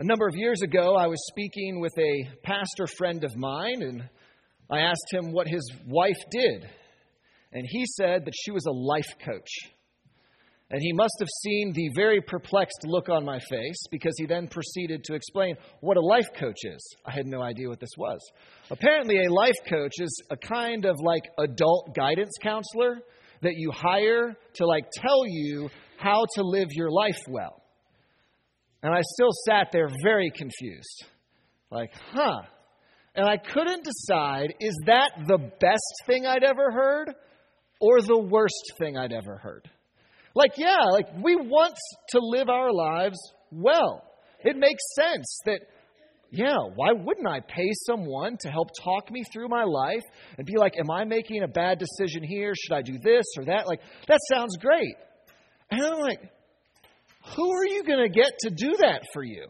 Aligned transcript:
A 0.00 0.04
number 0.04 0.26
of 0.26 0.34
years 0.34 0.62
ago, 0.62 0.96
I 0.96 1.08
was 1.08 1.22
speaking 1.28 1.78
with 1.78 1.92
a 1.98 2.24
pastor 2.42 2.86
friend 2.86 3.22
of 3.22 3.36
mine, 3.36 3.82
and 3.82 4.08
I 4.70 4.78
asked 4.78 5.12
him 5.12 5.30
what 5.30 5.46
his 5.46 5.60
wife 5.86 6.16
did. 6.30 6.66
And 7.52 7.66
he 7.68 7.84
said 7.98 8.24
that 8.24 8.32
she 8.34 8.50
was 8.50 8.64
a 8.64 8.72
life 8.72 9.12
coach. 9.22 9.50
And 10.70 10.80
he 10.80 10.94
must 10.94 11.12
have 11.18 11.28
seen 11.42 11.74
the 11.74 11.90
very 11.94 12.22
perplexed 12.22 12.78
look 12.84 13.10
on 13.10 13.26
my 13.26 13.40
face 13.40 13.76
because 13.90 14.14
he 14.16 14.24
then 14.24 14.48
proceeded 14.48 15.04
to 15.04 15.14
explain 15.14 15.56
what 15.80 15.98
a 15.98 16.00
life 16.00 16.32
coach 16.34 16.64
is. 16.64 16.96
I 17.04 17.12
had 17.12 17.26
no 17.26 17.42
idea 17.42 17.68
what 17.68 17.80
this 17.80 17.98
was. 17.98 18.20
Apparently, 18.70 19.26
a 19.26 19.30
life 19.30 19.58
coach 19.68 19.92
is 19.98 20.22
a 20.30 20.36
kind 20.38 20.86
of 20.86 20.96
like 20.98 21.24
adult 21.38 21.94
guidance 21.94 22.32
counselor 22.42 23.02
that 23.42 23.56
you 23.56 23.70
hire 23.70 24.34
to 24.54 24.66
like 24.66 24.86
tell 24.94 25.26
you 25.26 25.68
how 25.98 26.24
to 26.36 26.42
live 26.42 26.68
your 26.70 26.90
life 26.90 27.20
well. 27.28 27.59
And 28.82 28.94
I 28.94 29.00
still 29.02 29.30
sat 29.46 29.68
there 29.72 29.88
very 30.02 30.30
confused. 30.34 31.04
Like, 31.70 31.92
huh. 32.12 32.42
And 33.14 33.28
I 33.28 33.36
couldn't 33.36 33.84
decide 33.84 34.54
is 34.60 34.76
that 34.86 35.10
the 35.26 35.38
best 35.38 35.94
thing 36.06 36.26
I'd 36.26 36.44
ever 36.44 36.70
heard 36.70 37.14
or 37.80 38.00
the 38.00 38.18
worst 38.18 38.72
thing 38.78 38.96
I'd 38.96 39.12
ever 39.12 39.36
heard? 39.36 39.68
Like, 40.34 40.52
yeah, 40.56 40.78
like 40.92 41.08
we 41.22 41.36
want 41.36 41.74
to 42.10 42.18
live 42.20 42.48
our 42.48 42.72
lives 42.72 43.18
well. 43.50 44.04
It 44.42 44.56
makes 44.56 44.82
sense 44.94 45.40
that, 45.44 45.60
yeah, 46.30 46.56
why 46.74 46.92
wouldn't 46.92 47.26
I 47.26 47.40
pay 47.40 47.68
someone 47.86 48.36
to 48.40 48.48
help 48.48 48.68
talk 48.82 49.10
me 49.10 49.24
through 49.32 49.48
my 49.48 49.64
life 49.64 50.04
and 50.38 50.46
be 50.46 50.56
like, 50.56 50.78
am 50.78 50.90
I 50.90 51.04
making 51.04 51.42
a 51.42 51.48
bad 51.48 51.78
decision 51.78 52.22
here? 52.22 52.54
Should 52.54 52.74
I 52.74 52.82
do 52.82 52.98
this 53.02 53.26
or 53.36 53.46
that? 53.46 53.66
Like, 53.66 53.80
that 54.06 54.20
sounds 54.32 54.56
great. 54.56 54.94
And 55.70 55.82
I'm 55.82 56.00
like, 56.00 56.20
who 57.36 57.52
are 57.52 57.66
you 57.66 57.84
going 57.84 58.02
to 58.02 58.08
get 58.08 58.32
to 58.40 58.50
do 58.50 58.76
that 58.80 59.02
for 59.12 59.22
you? 59.22 59.46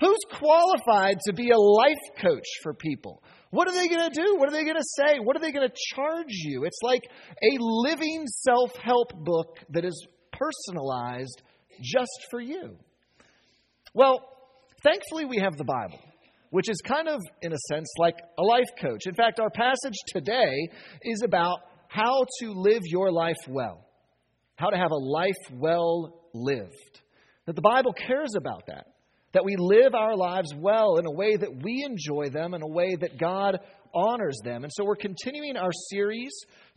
Who's 0.00 0.18
qualified 0.32 1.18
to 1.26 1.32
be 1.32 1.50
a 1.50 1.58
life 1.58 1.98
coach 2.20 2.46
for 2.62 2.72
people? 2.72 3.22
What 3.50 3.68
are 3.68 3.74
they 3.74 3.88
going 3.88 4.10
to 4.10 4.22
do? 4.22 4.36
What 4.36 4.48
are 4.48 4.52
they 4.52 4.64
going 4.64 4.76
to 4.76 4.84
say? 4.96 5.18
What 5.18 5.36
are 5.36 5.40
they 5.40 5.52
going 5.52 5.68
to 5.68 5.74
charge 5.94 6.30
you? 6.30 6.64
It's 6.64 6.78
like 6.82 7.02
a 7.42 7.56
living 7.58 8.26
self 8.26 8.74
help 8.76 9.12
book 9.24 9.58
that 9.70 9.84
is 9.84 10.06
personalized 10.32 11.42
just 11.82 12.26
for 12.30 12.40
you. 12.40 12.76
Well, 13.92 14.24
thankfully, 14.82 15.24
we 15.24 15.38
have 15.38 15.56
the 15.56 15.64
Bible, 15.64 15.98
which 16.50 16.70
is 16.70 16.80
kind 16.82 17.08
of, 17.08 17.20
in 17.42 17.52
a 17.52 17.58
sense, 17.68 17.88
like 17.98 18.16
a 18.38 18.42
life 18.42 18.70
coach. 18.80 19.06
In 19.06 19.14
fact, 19.14 19.40
our 19.40 19.50
passage 19.50 19.98
today 20.08 20.68
is 21.02 21.22
about 21.22 21.58
how 21.88 22.24
to 22.40 22.52
live 22.52 22.82
your 22.84 23.10
life 23.10 23.36
well, 23.48 23.84
how 24.54 24.70
to 24.70 24.76
have 24.76 24.92
a 24.92 24.96
life 24.96 25.34
well 25.52 26.19
lived. 26.34 27.00
That 27.46 27.56
the 27.56 27.62
Bible 27.62 27.92
cares 27.92 28.34
about 28.36 28.66
that 28.66 28.86
that 29.32 29.44
we 29.44 29.54
live 29.56 29.94
our 29.94 30.16
lives 30.16 30.52
well 30.56 30.96
in 30.96 31.06
a 31.06 31.10
way 31.10 31.36
that 31.36 31.62
we 31.62 31.84
enjoy 31.86 32.30
them, 32.30 32.54
in 32.54 32.62
a 32.62 32.68
way 32.68 32.96
that 32.96 33.18
God 33.18 33.60
honors 33.94 34.38
them. 34.44 34.64
And 34.64 34.72
so 34.74 34.84
we're 34.84 34.96
continuing 34.96 35.56
our 35.56 35.70
series 35.88 36.32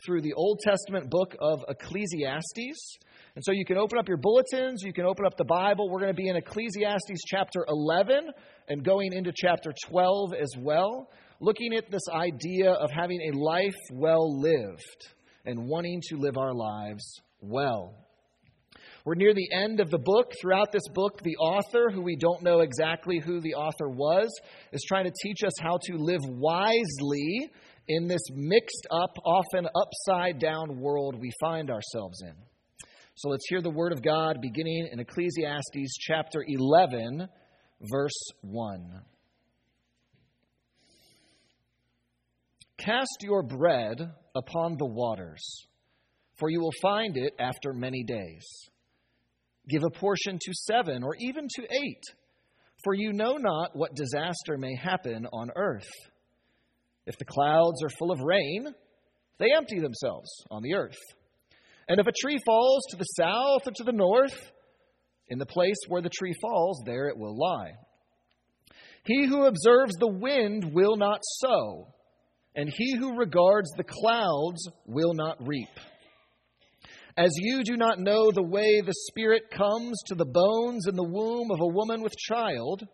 through 0.06 0.22
the 0.22 0.34
Old 0.34 0.60
Testament 0.60 1.10
book 1.10 1.36
of 1.40 1.64
Ecclesiastes. 1.68 2.98
And 3.36 3.44
so 3.44 3.52
you 3.52 3.66
can 3.66 3.78
open 3.78 3.98
up 3.98 4.08
your 4.08 4.18
bulletins, 4.18 4.84
you 4.84 4.94
can 4.94 5.06
open 5.06 5.26
up 5.26 5.38
the 5.38 5.46
Bible. 5.46 5.90
We're 5.90 6.00
going 6.00 6.16
to 6.16 6.22
be 6.22 6.28
in 6.28 6.36
Ecclesiastes 6.36 7.22
chapter 7.26 7.66
11 7.68 8.30
and 8.68 8.84
going 8.84 9.14
into 9.14 9.32
chapter 9.36 9.74
12 9.88 10.34
as 10.34 10.54
well, 10.60 11.10
looking 11.40 11.74
at 11.74 11.90
this 11.90 12.04
idea 12.12 12.72
of 12.72 12.92
having 12.92 13.32
a 13.34 13.38
life 13.38 13.76
well 13.92 14.40
lived 14.40 15.08
and 15.46 15.68
wanting 15.68 16.02
to 16.10 16.18
live 16.18 16.38
our 16.38 16.54
lives 16.54 17.22
well. 17.42 17.96
We're 19.06 19.16
near 19.16 19.34
the 19.34 19.50
end 19.52 19.82
of 19.82 19.90
the 19.90 19.98
book. 19.98 20.32
Throughout 20.40 20.72
this 20.72 20.88
book, 20.94 21.22
the 21.24 21.36
author, 21.36 21.90
who 21.92 22.02
we 22.02 22.16
don't 22.16 22.42
know 22.42 22.62
exactly 22.62 23.20
who 23.20 23.42
the 23.42 23.56
author 23.56 23.90
was, 23.90 24.34
is 24.72 24.86
trying 24.88 25.04
to 25.04 25.14
teach 25.22 25.44
us 25.46 25.52
how 25.62 25.78
to 25.88 25.98
live 25.98 26.22
wisely 26.24 27.52
in 27.90 28.08
this 28.08 28.22
mixed 28.34 28.88
up, 28.92 29.12
often 29.26 29.68
upside 29.76 30.40
down 30.40 30.80
world 30.80 31.20
we 31.20 31.32
find 31.42 31.70
ourselves 31.70 32.22
in. 32.22 32.34
So 33.16 33.28
let's 33.28 33.46
hear 33.50 33.62
the 33.62 33.70
word 33.70 33.92
of 33.92 34.02
God 34.02 34.38
beginning 34.42 34.88
in 34.92 35.00
Ecclesiastes 35.02 35.98
chapter 36.00 36.44
11, 36.48 37.28
verse 37.82 38.32
1. 38.42 39.02
Cast 42.78 43.18
your 43.22 43.44
bread 43.44 43.98
upon 44.34 44.78
the 44.78 44.86
waters, 44.86 45.68
for 46.38 46.50
you 46.50 46.62
will 46.62 46.74
find 46.82 47.18
it 47.18 47.34
after 47.38 47.74
many 47.74 48.04
days. 48.04 48.46
Give 49.70 49.84
a 49.84 49.90
portion 49.90 50.38
to 50.42 50.54
seven 50.54 51.04
or 51.04 51.16
even 51.20 51.48
to 51.56 51.64
eight, 51.64 52.04
for 52.84 52.94
you 52.94 53.14
know 53.14 53.38
not 53.38 53.76
what 53.76 53.96
disaster 53.96 54.58
may 54.58 54.76
happen 54.76 55.26
on 55.32 55.52
earth. 55.56 55.90
If 57.06 57.18
the 57.18 57.26
clouds 57.26 57.84
are 57.84 57.90
full 57.90 58.12
of 58.12 58.20
rain, 58.20 58.68
they 59.40 59.48
empty 59.56 59.80
themselves 59.80 60.30
on 60.52 60.64
the 60.64 60.74
earth. 60.76 61.00
And 61.88 62.00
if 62.00 62.08
a 62.08 62.14
tree 62.22 62.40
falls 62.46 62.84
to 62.90 62.98
the 62.98 63.04
south 63.04 63.68
or 63.68 63.72
to 63.76 63.84
the 63.84 63.92
north, 63.92 64.38
in 65.28 65.40
the 65.40 65.46
place 65.46 65.78
where 65.88 66.02
the 66.02 66.10
tree 66.10 66.34
falls, 66.42 66.82
there 66.86 67.08
it 67.08 67.18
will 67.18 67.38
lie. 67.38 67.72
He 69.06 69.28
who 69.28 69.46
observes 69.46 69.96
the 69.96 70.08
wind 70.08 70.74
will 70.74 70.96
not 70.96 71.20
sow, 71.42 71.88
and 72.56 72.70
he 72.70 72.96
who 72.98 73.18
regards 73.18 73.70
the 73.72 73.84
clouds 73.84 74.68
will 74.86 75.14
not 75.14 75.46
reap. 75.46 75.70
As 77.16 77.30
you 77.36 77.64
do 77.64 77.78
not 77.78 78.00
know 78.00 78.32
the 78.32 78.42
way 78.42 78.82
the 78.82 78.94
Spirit 79.08 79.52
comes 79.52 80.02
to 80.08 80.16
the 80.16 80.26
bones 80.26 80.88
in 80.88 80.96
the 80.96 81.04
womb 81.04 81.52
of 81.52 81.60
a 81.62 81.68
woman 81.68 82.02
with 82.02 82.18
child, 82.18 82.88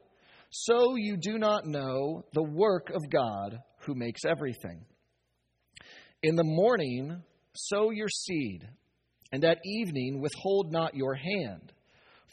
so 0.50 0.96
you 0.97 1.16
do 1.16 1.38
not 1.38 1.66
know 1.66 2.25
the 2.34 2.44
work 2.44 2.90
of 2.90 3.09
God 3.09 3.59
who 3.85 3.96
makes 3.96 4.25
everything. 4.25 4.84
In 6.22 6.35
the 6.35 6.44
morning, 6.44 7.24
sow 7.56 7.91
your 7.91 8.09
seed, 8.09 8.68
and 9.31 9.46
at 9.46 9.59
evening, 9.63 10.19
withhold 10.19 10.69
not 10.69 10.96
your 10.96 11.16
hand, 11.16 11.72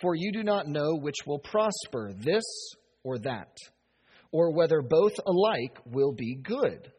for 0.00 0.16
you 0.16 0.32
do 0.32 0.42
not 0.42 0.66
know 0.66 0.96
which 0.96 1.24
will 1.24 1.38
prosper, 1.38 2.12
this 2.18 2.44
or 3.04 3.16
that, 3.18 3.56
or 4.32 4.52
whether 4.52 4.82
both 4.82 5.14
alike 5.24 5.78
will 5.86 6.12
be 6.12 6.34
good. 6.34 6.90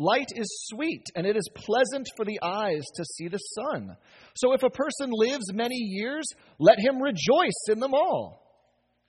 Light 0.00 0.28
is 0.36 0.46
sweet, 0.68 1.02
and 1.16 1.26
it 1.26 1.36
is 1.36 1.50
pleasant 1.56 2.06
for 2.16 2.24
the 2.24 2.38
eyes 2.40 2.84
to 2.94 3.04
see 3.04 3.26
the 3.26 3.38
sun. 3.38 3.96
So 4.36 4.52
if 4.52 4.62
a 4.62 4.70
person 4.70 5.10
lives 5.10 5.52
many 5.52 5.74
years, 5.74 6.24
let 6.60 6.78
him 6.78 7.02
rejoice 7.02 7.64
in 7.68 7.80
them 7.80 7.94
all. 7.94 8.40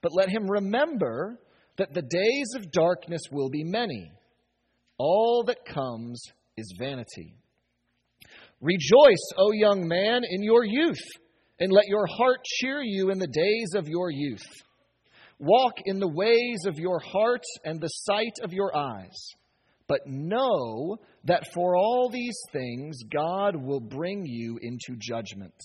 But 0.01 0.13
let 0.15 0.29
him 0.29 0.49
remember 0.49 1.39
that 1.77 1.93
the 1.93 2.01
days 2.01 2.55
of 2.55 2.71
darkness 2.71 3.21
will 3.31 3.49
be 3.49 3.63
many. 3.63 4.11
All 4.97 5.43
that 5.45 5.63
comes 5.63 6.23
is 6.57 6.73
vanity. 6.79 7.35
Rejoice, 8.59 9.31
O 9.37 9.51
young 9.51 9.87
man, 9.87 10.23
in 10.27 10.41
your 10.41 10.65
youth, 10.65 11.05
and 11.59 11.71
let 11.71 11.87
your 11.87 12.07
heart 12.07 12.39
cheer 12.43 12.81
you 12.81 13.11
in 13.11 13.19
the 13.19 13.27
days 13.27 13.75
of 13.75 13.87
your 13.87 14.09
youth. 14.09 14.41
Walk 15.37 15.75
in 15.85 15.99
the 15.99 16.11
ways 16.11 16.65
of 16.65 16.79
your 16.79 16.99
heart 16.99 17.43
and 17.63 17.79
the 17.79 17.87
sight 17.87 18.39
of 18.41 18.53
your 18.53 18.75
eyes 18.75 19.35
but 19.89 20.05
know 20.05 20.97
that 21.25 21.51
for 21.53 21.75
all 21.75 22.09
these 22.09 22.39
things 22.53 22.99
God 23.11 23.55
will 23.55 23.81
bring 23.81 24.25
you 24.25 24.59
into 24.61 24.95
judgment. 24.97 25.55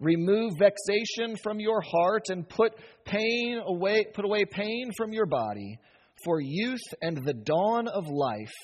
Remove 0.00 0.52
vexation 0.58 1.36
from 1.42 1.60
your 1.60 1.82
heart 1.82 2.30
and 2.30 2.48
put 2.48 2.72
pain 3.04 3.60
away, 3.64 4.06
put 4.14 4.24
away 4.24 4.44
pain 4.46 4.90
from 4.96 5.12
your 5.12 5.26
body, 5.26 5.78
for 6.24 6.40
youth 6.40 6.80
and 7.02 7.24
the 7.24 7.34
dawn 7.34 7.86
of 7.86 8.08
life 8.08 8.54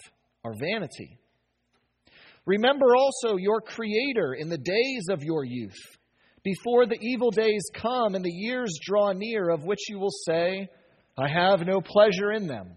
are 0.44 0.54
vanity. 0.58 1.18
Remember 2.46 2.96
also 2.96 3.36
your 3.36 3.60
Creator 3.60 4.34
in 4.38 4.48
the 4.48 4.58
days 4.58 5.06
of 5.10 5.22
your 5.22 5.44
youth, 5.44 5.76
before 6.42 6.86
the 6.86 6.98
evil 7.00 7.30
days 7.30 7.64
come 7.74 8.14
and 8.14 8.24
the 8.24 8.30
years 8.30 8.78
draw 8.82 9.12
near, 9.12 9.50
of 9.50 9.64
which 9.64 9.88
you 9.88 9.98
will 9.98 10.12
say, 10.26 10.68
I 11.18 11.28
have 11.28 11.66
no 11.66 11.80
pleasure 11.80 12.32
in 12.32 12.46
them 12.46 12.76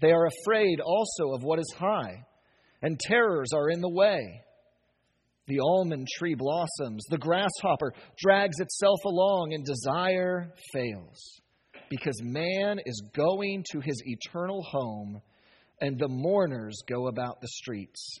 They 0.00 0.12
are 0.12 0.26
afraid 0.26 0.80
also 0.80 1.34
of 1.34 1.42
what 1.42 1.58
is 1.58 1.74
high, 1.78 2.24
and 2.82 2.98
terrors 2.98 3.50
are 3.54 3.70
in 3.70 3.80
the 3.80 3.90
way. 3.90 4.42
The 5.46 5.60
almond 5.60 6.06
tree 6.16 6.34
blossoms, 6.34 7.04
the 7.10 7.18
grasshopper 7.18 7.92
drags 8.18 8.60
itself 8.60 9.00
along, 9.04 9.52
and 9.52 9.64
desire 9.64 10.52
fails. 10.72 11.40
because 11.90 12.22
man 12.22 12.78
is 12.86 13.02
going 13.14 13.64
to 13.72 13.80
his 13.80 14.00
eternal 14.06 14.62
home, 14.62 15.20
and 15.80 15.98
the 15.98 16.08
mourners 16.08 16.78
go 16.88 17.08
about 17.08 17.40
the 17.40 17.48
streets. 17.48 18.20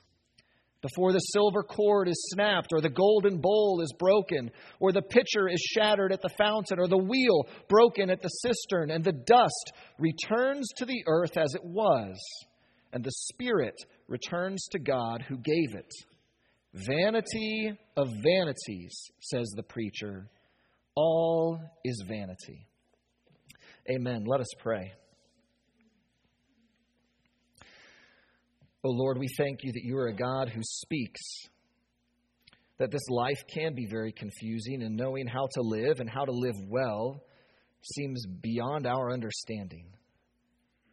Before 0.82 1.12
the 1.12 1.18
silver 1.18 1.62
cord 1.62 2.08
is 2.08 2.30
snapped, 2.32 2.72
or 2.72 2.80
the 2.80 2.88
golden 2.88 3.38
bowl 3.38 3.80
is 3.82 3.92
broken, 3.98 4.50
or 4.78 4.92
the 4.92 5.02
pitcher 5.02 5.46
is 5.46 5.60
shattered 5.60 6.10
at 6.10 6.22
the 6.22 6.30
fountain, 6.38 6.78
or 6.78 6.88
the 6.88 6.96
wheel 6.96 7.46
broken 7.68 8.08
at 8.08 8.22
the 8.22 8.28
cistern, 8.28 8.90
and 8.90 9.04
the 9.04 9.12
dust 9.12 9.72
returns 9.98 10.66
to 10.76 10.86
the 10.86 11.02
earth 11.06 11.36
as 11.36 11.54
it 11.54 11.62
was, 11.62 12.18
and 12.94 13.04
the 13.04 13.12
spirit 13.12 13.74
returns 14.08 14.66
to 14.72 14.78
God 14.78 15.22
who 15.28 15.36
gave 15.36 15.74
it. 15.74 15.92
Vanity 16.72 17.72
of 17.96 18.08
vanities, 18.24 19.10
says 19.20 19.52
the 19.54 19.62
preacher. 19.62 20.30
All 20.94 21.60
is 21.84 22.04
vanity. 22.08 22.66
Amen. 23.90 24.24
Let 24.26 24.40
us 24.40 24.50
pray. 24.58 24.92
Oh 28.82 28.90
Lord, 28.90 29.18
we 29.18 29.28
thank 29.36 29.62
you 29.62 29.72
that 29.72 29.84
you 29.84 29.96
are 29.98 30.08
a 30.08 30.16
God 30.16 30.48
who 30.48 30.62
speaks. 30.62 31.20
That 32.78 32.90
this 32.90 33.08
life 33.10 33.42
can 33.52 33.74
be 33.74 33.86
very 33.90 34.10
confusing, 34.10 34.82
and 34.82 34.96
knowing 34.96 35.26
how 35.26 35.46
to 35.52 35.60
live 35.60 36.00
and 36.00 36.08
how 36.08 36.24
to 36.24 36.32
live 36.32 36.56
well 36.66 37.22
seems 37.82 38.24
beyond 38.26 38.86
our 38.86 39.12
understanding. 39.12 39.84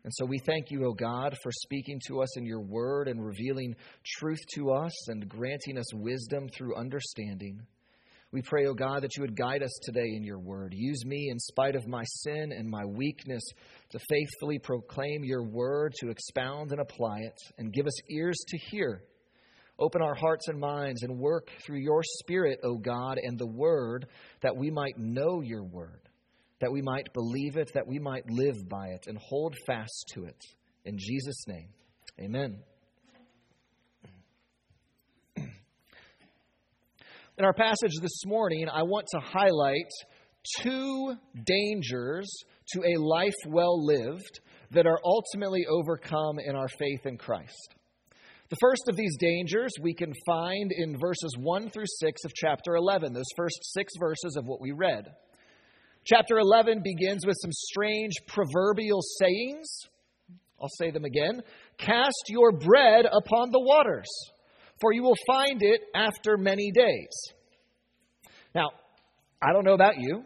And 0.03 0.13
so 0.13 0.25
we 0.25 0.39
thank 0.39 0.69
you, 0.69 0.85
O 0.85 0.93
God, 0.93 1.37
for 1.41 1.51
speaking 1.51 1.99
to 2.07 2.21
us 2.21 2.37
in 2.37 2.45
your 2.45 2.61
word 2.61 3.07
and 3.07 3.25
revealing 3.25 3.75
truth 4.05 4.39
to 4.55 4.71
us 4.71 5.09
and 5.09 5.27
granting 5.27 5.77
us 5.77 5.93
wisdom 5.93 6.49
through 6.49 6.77
understanding. 6.77 7.61
We 8.37 8.43
pray, 8.43 8.67
O 8.67 8.75
God, 8.75 9.01
that 9.01 9.17
you 9.17 9.21
would 9.21 9.35
guide 9.35 9.63
us 9.63 9.79
today 9.81 10.13
in 10.15 10.23
your 10.23 10.37
word. 10.37 10.71
Use 10.75 11.03
me 11.07 11.29
in 11.31 11.39
spite 11.39 11.75
of 11.75 11.87
my 11.87 12.03
sin 12.03 12.51
and 12.51 12.69
my 12.69 12.85
weakness 12.85 13.41
to 13.89 13.99
faithfully 14.07 14.59
proclaim 14.59 15.23
your 15.23 15.41
word, 15.41 15.95
to 16.01 16.09
expound 16.09 16.71
and 16.71 16.79
apply 16.79 17.21
it, 17.21 17.33
and 17.57 17.73
give 17.73 17.87
us 17.87 17.99
ears 18.11 18.37
to 18.49 18.57
hear. 18.69 19.01
Open 19.79 20.03
our 20.03 20.13
hearts 20.13 20.49
and 20.49 20.59
minds 20.59 21.01
and 21.01 21.17
work 21.17 21.49
through 21.65 21.79
your 21.79 22.03
Spirit, 22.03 22.59
O 22.63 22.75
God, 22.77 23.17
and 23.17 23.39
the 23.39 23.47
word 23.47 24.05
that 24.41 24.55
we 24.55 24.69
might 24.69 24.99
know 24.99 25.41
your 25.41 25.63
word 25.63 26.07
that 26.61 26.71
we 26.71 26.83
might 26.83 27.11
believe 27.13 27.57
it, 27.57 27.71
that 27.73 27.87
we 27.87 27.97
might 27.97 28.29
live 28.29 28.69
by 28.69 28.87
it, 28.87 29.05
and 29.07 29.17
hold 29.17 29.55
fast 29.65 30.11
to 30.13 30.25
it. 30.25 30.43
In 30.85 30.97
Jesus' 30.97 31.47
name, 31.47 31.69
amen. 32.19 32.57
In 37.37 37.45
our 37.45 37.53
passage 37.53 37.91
this 38.01 38.25
morning, 38.25 38.67
I 38.67 38.81
want 38.81 39.05
to 39.11 39.19
highlight 39.19 39.91
two 40.59 41.13
dangers 41.45 42.27
to 42.73 42.81
a 42.81 42.99
life 42.99 43.35
well 43.45 43.85
lived 43.85 44.39
that 44.71 44.87
are 44.87 44.99
ultimately 45.05 45.63
overcome 45.69 46.39
in 46.43 46.55
our 46.55 46.67
faith 46.67 47.05
in 47.05 47.15
Christ. 47.15 47.75
The 48.49 48.57
first 48.59 48.89
of 48.89 48.95
these 48.95 49.15
dangers 49.19 49.71
we 49.79 49.93
can 49.93 50.13
find 50.25 50.71
in 50.75 50.97
verses 50.99 51.31
1 51.37 51.69
through 51.69 51.85
6 51.85 52.25
of 52.25 52.33
chapter 52.33 52.75
11, 52.75 53.13
those 53.13 53.23
first 53.35 53.59
six 53.61 53.93
verses 53.99 54.35
of 54.35 54.47
what 54.47 54.59
we 54.59 54.71
read. 54.71 55.05
Chapter 56.05 56.39
11 56.39 56.81
begins 56.83 57.23
with 57.23 57.37
some 57.39 57.51
strange 57.51 58.13
proverbial 58.25 59.01
sayings. 59.19 59.67
I'll 60.59 60.69
say 60.79 60.89
them 60.89 61.05
again. 61.05 61.43
Cast 61.77 62.23
your 62.29 62.51
bread 62.51 63.05
upon 63.05 63.51
the 63.51 63.61
waters, 63.61 64.09
for 64.81 64.93
you 64.93 65.03
will 65.03 65.17
find 65.25 65.61
it 65.61 65.81
after 65.95 66.37
many 66.37 66.71
days. 66.71 67.33
Now, 68.53 68.69
I 69.41 69.53
don't 69.53 69.65
know 69.65 69.73
about 69.73 69.97
you, 69.97 70.23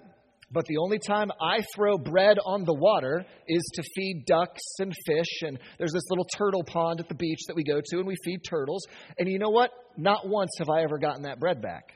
but 0.51 0.65
the 0.65 0.77
only 0.77 0.99
time 0.99 1.31
I 1.41 1.61
throw 1.75 1.97
bread 1.97 2.37
on 2.45 2.65
the 2.65 2.73
water 2.73 3.25
is 3.47 3.63
to 3.75 3.83
feed 3.95 4.25
ducks 4.25 4.61
and 4.79 4.93
fish. 5.05 5.41
And 5.43 5.59
there's 5.77 5.93
this 5.93 6.09
little 6.09 6.27
turtle 6.37 6.63
pond 6.63 6.99
at 6.99 7.07
the 7.07 7.15
beach 7.15 7.39
that 7.47 7.55
we 7.55 7.63
go 7.63 7.79
to, 7.83 7.97
and 7.97 8.07
we 8.07 8.15
feed 8.23 8.41
turtles. 8.47 8.85
And 9.17 9.29
you 9.29 9.39
know 9.39 9.49
what? 9.49 9.71
Not 9.97 10.27
once 10.27 10.51
have 10.59 10.69
I 10.69 10.83
ever 10.83 10.97
gotten 10.97 11.23
that 11.23 11.39
bread 11.39 11.61
back. 11.61 11.93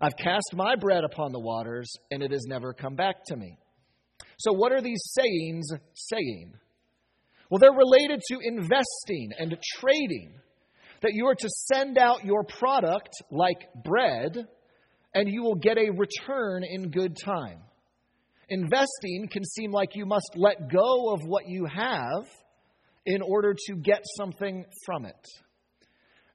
I've 0.00 0.16
cast 0.16 0.54
my 0.54 0.76
bread 0.76 1.04
upon 1.04 1.32
the 1.32 1.40
waters, 1.40 1.90
and 2.10 2.22
it 2.22 2.30
has 2.30 2.44
never 2.46 2.72
come 2.72 2.94
back 2.94 3.24
to 3.28 3.36
me. 3.36 3.58
So, 4.38 4.52
what 4.52 4.72
are 4.72 4.82
these 4.82 5.00
sayings 5.18 5.68
saying? 5.94 6.52
Well, 7.50 7.58
they're 7.58 7.72
related 7.72 8.20
to 8.28 8.38
investing 8.42 9.30
and 9.38 9.56
trading. 9.78 10.34
That 11.02 11.12
you 11.12 11.26
are 11.26 11.34
to 11.34 11.48
send 11.48 11.98
out 11.98 12.24
your 12.24 12.44
product 12.44 13.10
like 13.30 13.68
bread, 13.84 14.36
and 15.14 15.28
you 15.28 15.42
will 15.42 15.56
get 15.56 15.78
a 15.78 15.90
return 15.90 16.62
in 16.64 16.90
good 16.90 17.16
time. 17.22 17.60
Investing 18.48 19.28
can 19.30 19.44
seem 19.44 19.72
like 19.72 19.94
you 19.94 20.06
must 20.06 20.30
let 20.36 20.70
go 20.70 21.12
of 21.12 21.20
what 21.24 21.48
you 21.48 21.66
have 21.66 22.26
in 23.04 23.22
order 23.22 23.54
to 23.54 23.76
get 23.76 24.02
something 24.16 24.64
from 24.84 25.04
it. 25.04 25.26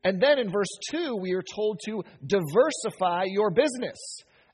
And 0.04 0.22
then 0.22 0.40
in 0.40 0.52
verse 0.52 0.72
2, 0.92 1.16
we 1.16 1.34
are 1.34 1.44
told 1.44 1.80
to 1.86 2.04
diversify 2.26 3.26
your 3.28 3.52
business, 3.52 3.98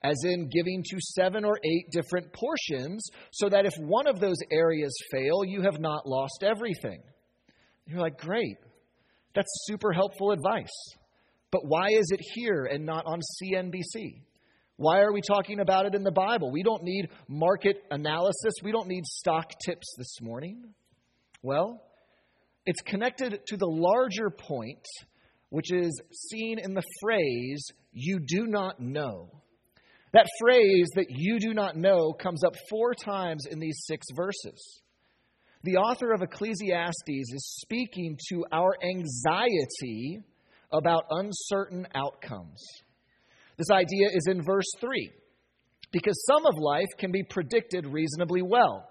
as 0.04 0.18
in 0.26 0.50
giving 0.50 0.84
to 0.84 0.98
seven 1.00 1.46
or 1.46 1.58
eight 1.64 1.90
different 1.92 2.34
portions, 2.34 3.08
so 3.32 3.50
that 3.50 3.66
if 3.66 3.74
one 3.80 4.08
of 4.08 4.20
those 4.20 4.38
areas 4.52 4.94
fail, 5.12 5.46
you 5.46 5.62
have 5.62 5.80
not 5.80 6.06
lost 6.06 6.44
everything. 6.44 7.02
You're 7.86 8.02
like, 8.02 8.20
great. 8.20 8.58
That's 9.36 9.66
super 9.66 9.94
helpful 9.94 10.32
advice. 10.32 10.74
But 11.52 11.62
why 11.66 11.88
is 11.92 12.12
it 12.12 12.20
here 12.34 12.66
and 12.66 12.86
not 12.86 13.06
on 13.06 13.20
CNBC? 13.20 14.22
Why 14.76 15.00
are 15.00 15.12
we 15.12 15.22
talking 15.22 15.60
about 15.60 15.86
it 15.86 15.96
in 15.96 16.04
the 16.04 16.12
Bible? 16.12 16.52
We 16.52 16.64
don't 16.64 16.84
need 16.84 17.10
market 17.28 17.78
analysis. 17.90 18.54
We 18.64 18.72
don't 18.72 18.88
need 18.88 19.06
stock 19.06 19.52
tips 19.66 19.96
this 19.98 20.22
morning. 20.22 20.74
Well, 21.42 21.82
it's 22.66 22.82
connected 22.82 23.40
to 23.48 23.58
the 23.58 23.68
larger 23.68 24.30
point 24.30 24.86
which 25.50 25.72
is 25.72 26.02
seen 26.12 26.60
in 26.60 26.74
the 26.74 26.84
phrase, 27.02 27.66
you 27.94 28.20
do 28.20 28.48
not 28.48 28.80
know. 28.80 29.30
That 30.14 30.28
phrase 30.40 30.88
that 30.96 31.08
you 31.10 31.40
do 31.40 31.54
not 31.54 31.76
know 31.76 32.14
comes 32.14 32.44
up 32.44 32.54
four 32.70 32.94
times 32.94 33.46
in 33.50 33.60
these 33.60 33.84
six 33.86 34.08
verses. 34.16 34.82
The 35.64 35.78
author 35.78 36.14
of 36.14 36.22
Ecclesiastes 36.22 36.94
is 37.08 37.60
speaking 37.62 38.18
to 38.30 38.46
our 38.52 38.76
anxiety 38.84 40.20
about 40.72 41.06
uncertain 41.10 41.88
outcomes. 41.96 42.64
This 43.58 43.72
idea 43.72 44.10
is 44.14 44.28
in 44.30 44.44
verse 44.44 44.70
3 44.80 45.12
because 45.92 46.26
some 46.26 46.46
of 46.46 46.54
life 46.58 46.90
can 46.98 47.12
be 47.12 47.24
predicted 47.24 47.88
reasonably 47.88 48.42
well. 48.42 48.88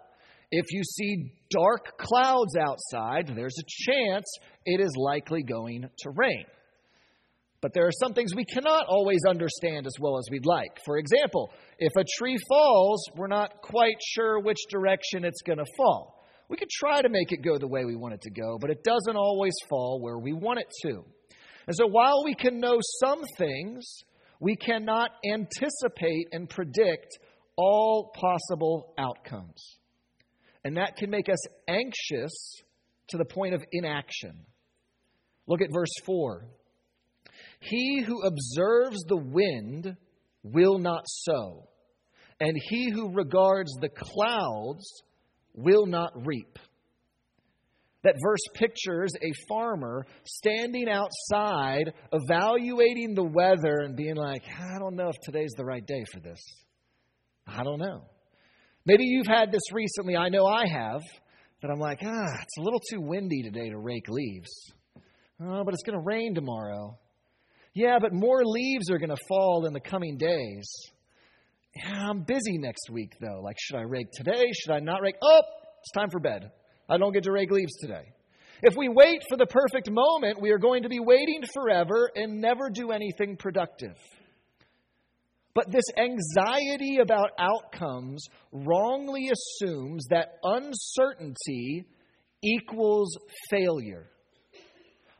If 0.50 0.66
you 0.70 0.82
see 0.84 1.32
dark 1.50 1.98
clouds 1.98 2.56
outside, 2.56 3.32
there's 3.34 3.56
a 3.58 3.92
chance 3.92 4.26
it 4.64 4.80
is 4.80 4.92
likely 4.96 5.42
going 5.42 5.82
to 5.82 6.10
rain. 6.10 6.44
But 7.60 7.74
there 7.74 7.86
are 7.86 7.92
some 7.92 8.12
things 8.12 8.34
we 8.34 8.44
cannot 8.44 8.86
always 8.86 9.20
understand 9.28 9.86
as 9.86 9.94
well 10.00 10.18
as 10.18 10.26
we'd 10.30 10.46
like. 10.46 10.78
For 10.84 10.98
example, 10.98 11.50
if 11.78 11.92
a 11.96 12.04
tree 12.18 12.36
falls, 12.48 13.04
we're 13.16 13.26
not 13.26 13.62
quite 13.62 13.96
sure 14.14 14.40
which 14.40 14.58
direction 14.68 15.24
it's 15.24 15.42
going 15.42 15.58
to 15.58 15.64
fall. 15.76 16.15
We 16.48 16.56
could 16.56 16.70
try 16.70 17.02
to 17.02 17.08
make 17.08 17.32
it 17.32 17.42
go 17.42 17.58
the 17.58 17.66
way 17.66 17.84
we 17.84 17.96
want 17.96 18.14
it 18.14 18.22
to 18.22 18.30
go, 18.30 18.58
but 18.60 18.70
it 18.70 18.84
doesn't 18.84 19.16
always 19.16 19.54
fall 19.68 20.00
where 20.00 20.18
we 20.18 20.32
want 20.32 20.60
it 20.60 20.72
to. 20.82 21.04
And 21.66 21.76
so 21.76 21.86
while 21.86 22.22
we 22.24 22.34
can 22.34 22.60
know 22.60 22.78
some 23.00 23.22
things, 23.36 23.84
we 24.38 24.54
cannot 24.56 25.10
anticipate 25.28 26.28
and 26.32 26.48
predict 26.48 27.18
all 27.56 28.12
possible 28.14 28.94
outcomes. 28.98 29.78
And 30.64 30.76
that 30.76 30.96
can 30.96 31.10
make 31.10 31.28
us 31.28 31.38
anxious 31.68 32.62
to 33.08 33.18
the 33.18 33.24
point 33.24 33.54
of 33.54 33.64
inaction. 33.72 34.44
Look 35.46 35.62
at 35.62 35.72
verse 35.72 35.92
4. 36.04 36.44
He 37.60 38.02
who 38.02 38.22
observes 38.22 39.02
the 39.04 39.16
wind 39.16 39.96
will 40.42 40.78
not 40.78 41.04
sow, 41.06 41.68
and 42.40 42.56
he 42.68 42.90
who 42.90 43.14
regards 43.14 43.72
the 43.80 43.88
clouds 43.88 45.02
will 45.56 45.86
not 45.86 46.12
reap. 46.26 46.58
That 48.04 48.14
verse 48.22 48.40
pictures 48.54 49.10
a 49.20 49.32
farmer 49.48 50.06
standing 50.24 50.88
outside, 50.88 51.92
evaluating 52.12 53.14
the 53.14 53.24
weather, 53.24 53.80
and 53.80 53.96
being 53.96 54.14
like, 54.14 54.42
I 54.46 54.78
don't 54.78 54.94
know 54.94 55.08
if 55.08 55.16
today's 55.24 55.54
the 55.56 55.64
right 55.64 55.84
day 55.84 56.04
for 56.12 56.20
this. 56.20 56.40
I 57.46 57.64
don't 57.64 57.80
know. 57.80 58.04
Maybe 58.84 59.04
you've 59.04 59.26
had 59.26 59.50
this 59.50 59.72
recently. 59.72 60.14
I 60.14 60.28
know 60.28 60.46
I 60.46 60.66
have. 60.68 61.02
That 61.62 61.70
I'm 61.70 61.80
like, 61.80 62.00
ah, 62.04 62.42
it's 62.42 62.58
a 62.58 62.62
little 62.62 62.80
too 62.90 63.00
windy 63.00 63.42
today 63.42 63.70
to 63.70 63.78
rake 63.78 64.08
leaves. 64.08 64.50
Oh, 65.40 65.64
but 65.64 65.74
it's 65.74 65.82
going 65.82 65.98
to 65.98 66.04
rain 66.04 66.34
tomorrow. 66.34 66.98
Yeah, 67.74 67.98
but 68.00 68.12
more 68.12 68.44
leaves 68.44 68.90
are 68.90 68.98
going 68.98 69.10
to 69.10 69.22
fall 69.28 69.66
in 69.66 69.72
the 69.72 69.80
coming 69.80 70.16
days. 70.16 70.70
I'm 71.84 72.20
busy 72.20 72.58
next 72.58 72.90
week, 72.90 73.14
though. 73.20 73.40
Like, 73.42 73.56
should 73.58 73.76
I 73.76 73.82
rake 73.82 74.10
today? 74.12 74.46
Should 74.52 74.72
I 74.72 74.80
not 74.80 75.02
rake? 75.02 75.16
Oh, 75.22 75.40
it's 75.80 75.92
time 75.92 76.10
for 76.10 76.20
bed. 76.20 76.50
I 76.88 76.98
don't 76.98 77.12
get 77.12 77.24
to 77.24 77.32
rake 77.32 77.50
leaves 77.50 77.76
today. 77.80 78.12
If 78.62 78.74
we 78.76 78.88
wait 78.88 79.22
for 79.28 79.36
the 79.36 79.46
perfect 79.46 79.90
moment, 79.90 80.40
we 80.40 80.50
are 80.50 80.58
going 80.58 80.84
to 80.84 80.88
be 80.88 81.00
waiting 81.00 81.42
forever 81.52 82.10
and 82.14 82.40
never 82.40 82.70
do 82.70 82.90
anything 82.90 83.36
productive. 83.36 83.96
But 85.54 85.70
this 85.70 85.84
anxiety 85.98 86.98
about 86.98 87.30
outcomes 87.38 88.26
wrongly 88.52 89.30
assumes 89.30 90.06
that 90.10 90.38
uncertainty 90.42 91.86
equals 92.42 93.16
failure. 93.50 94.06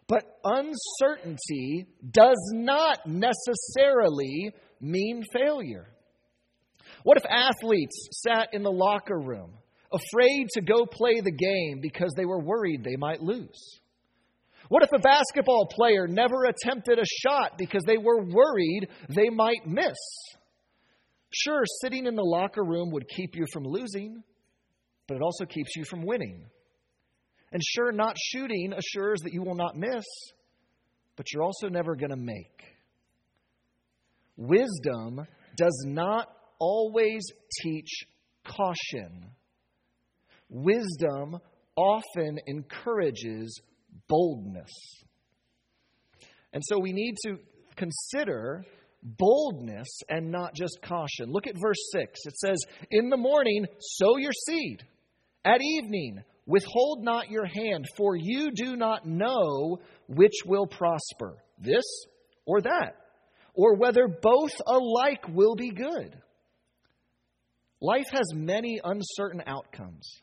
But 0.09 0.25
uncertainty 0.45 1.87
does 2.11 2.51
not 2.53 3.07
necessarily 3.07 4.53
mean 4.81 5.25
failure. 5.33 5.89
What 7.07 7.19
if 7.19 7.25
athletes 7.31 8.09
sat 8.27 8.49
in 8.53 8.65
the 8.65 8.73
locker 8.73 9.17
room, 9.17 9.53
afraid 9.93 10.49
to 10.55 10.61
go 10.61 10.87
play 10.87 11.21
the 11.21 11.31
game 11.31 11.79
because 11.81 12.13
they 12.17 12.25
were 12.25 12.43
worried 12.43 12.83
they 12.83 12.97
might 12.97 13.23
lose? 13.23 13.79
What 14.71 14.83
if 14.83 14.91
a 14.93 14.99
basketball 14.99 15.69
player 15.71 16.09
never 16.09 16.47
attempted 16.47 16.99
a 16.99 17.05
shot 17.05 17.59
because 17.59 17.85
they 17.87 17.97
were 17.97 18.25
worried 18.25 18.89
they 19.09 19.29
might 19.29 19.65
miss? 19.65 19.97
Sure, 21.33 21.63
sitting 21.81 22.07
in 22.07 22.17
the 22.17 22.25
locker 22.25 22.65
room 22.65 22.91
would 22.91 23.07
keep 23.09 23.37
you 23.37 23.47
from 23.53 23.63
losing, 23.63 24.25
but 25.07 25.15
it 25.15 25.23
also 25.23 25.45
keeps 25.45 25.77
you 25.77 25.85
from 25.85 26.05
winning. 26.05 26.45
And 27.53 27.63
sure, 27.65 27.93
not 27.93 28.17
shooting 28.21 28.73
assures 28.73 29.21
that 29.21 29.33
you 29.33 29.45
will 29.45 29.55
not 29.55 29.77
miss, 29.77 30.05
but 31.15 31.27
you're 31.33 31.45
also 31.45 31.69
never 31.69 31.95
going 31.95 32.11
to 32.11 32.17
make. 32.17 32.65
Wisdom 34.37 35.25
does 35.57 35.85
not 35.87 36.36
always 36.59 37.25
teach 37.63 38.05
caution. 38.45 39.31
Wisdom 40.49 41.39
often 41.77 42.39
encourages 42.47 43.61
boldness. 44.09 44.73
And 46.53 46.63
so 46.65 46.79
we 46.79 46.93
need 46.93 47.17
to 47.27 47.37
consider 47.77 48.65
boldness 49.03 49.89
and 50.09 50.31
not 50.31 50.55
just 50.55 50.79
caution. 50.83 51.31
Look 51.31 51.47
at 51.47 51.61
verse 51.61 51.91
6. 51.93 52.21
It 52.25 52.39
says, 52.39 52.59
In 52.91 53.11
the 53.11 53.17
morning, 53.17 53.67
sow 53.81 54.17
your 54.17 54.33
seed. 54.33 54.83
At 55.45 55.61
evening, 55.63 56.23
withhold 56.47 57.05
not 57.05 57.31
your 57.31 57.47
hand, 57.47 57.87
for 57.97 58.17
you 58.17 58.51
do 58.51 58.77
not 58.77 59.07
know 59.07 59.79
which 60.09 60.35
will 60.45 60.67
prosper, 60.67 61.37
this 61.59 61.85
or 62.47 62.61
that, 62.63 62.97
or 63.55 63.77
whether 63.77 64.09
both 64.09 64.53
alike 64.67 65.29
will 65.29 65.55
be 65.55 65.71
good. 65.71 66.17
Life 67.81 68.07
has 68.13 68.33
many 68.35 68.81
uncertain 68.83 69.43
outcomes. 69.47 70.23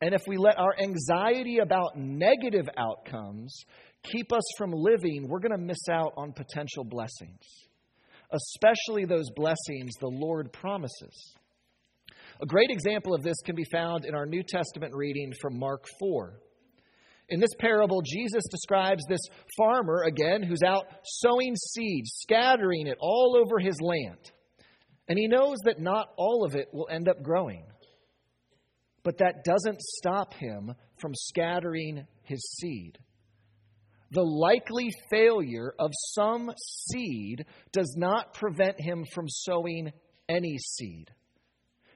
And 0.00 0.14
if 0.14 0.22
we 0.26 0.36
let 0.36 0.58
our 0.58 0.74
anxiety 0.80 1.58
about 1.58 1.96
negative 1.96 2.68
outcomes 2.76 3.64
keep 4.04 4.32
us 4.32 4.44
from 4.56 4.72
living, 4.72 5.26
we're 5.28 5.40
going 5.40 5.52
to 5.52 5.58
miss 5.58 5.88
out 5.90 6.12
on 6.16 6.32
potential 6.32 6.84
blessings, 6.84 7.42
especially 8.32 9.04
those 9.04 9.30
blessings 9.34 9.92
the 10.00 10.06
Lord 10.06 10.52
promises. 10.52 11.34
A 12.40 12.46
great 12.46 12.70
example 12.70 13.14
of 13.14 13.22
this 13.22 13.36
can 13.44 13.56
be 13.56 13.66
found 13.72 14.04
in 14.04 14.14
our 14.14 14.26
New 14.26 14.44
Testament 14.44 14.94
reading 14.94 15.32
from 15.42 15.58
Mark 15.58 15.84
4. 15.98 16.38
In 17.30 17.40
this 17.40 17.54
parable, 17.58 18.00
Jesus 18.00 18.44
describes 18.50 19.04
this 19.08 19.20
farmer, 19.58 20.04
again, 20.04 20.42
who's 20.42 20.62
out 20.62 20.86
sowing 21.04 21.56
seeds, 21.56 22.10
scattering 22.22 22.86
it 22.86 22.96
all 23.00 23.36
over 23.36 23.58
his 23.58 23.78
land. 23.80 24.30
And 25.08 25.18
he 25.18 25.26
knows 25.26 25.58
that 25.64 25.80
not 25.80 26.10
all 26.16 26.44
of 26.44 26.54
it 26.54 26.68
will 26.72 26.88
end 26.90 27.08
up 27.08 27.22
growing. 27.22 27.64
But 29.02 29.18
that 29.18 29.44
doesn't 29.44 29.80
stop 29.80 30.34
him 30.34 30.74
from 31.00 31.12
scattering 31.14 32.06
his 32.22 32.40
seed. 32.58 32.98
The 34.10 34.22
likely 34.22 34.90
failure 35.10 35.74
of 35.78 35.90
some 36.14 36.50
seed 36.88 37.44
does 37.72 37.94
not 37.96 38.34
prevent 38.34 38.80
him 38.80 39.04
from 39.14 39.26
sowing 39.28 39.92
any 40.28 40.56
seed. 40.58 41.10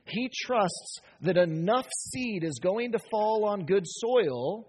He 0.05 0.31
trusts 0.45 1.01
that 1.23 1.37
enough 1.37 1.87
seed 2.11 2.45
is 2.45 2.59
going 2.63 2.93
to 2.93 2.99
fall 3.11 3.45
on 3.47 3.67
good 3.67 3.85
soil 3.87 4.69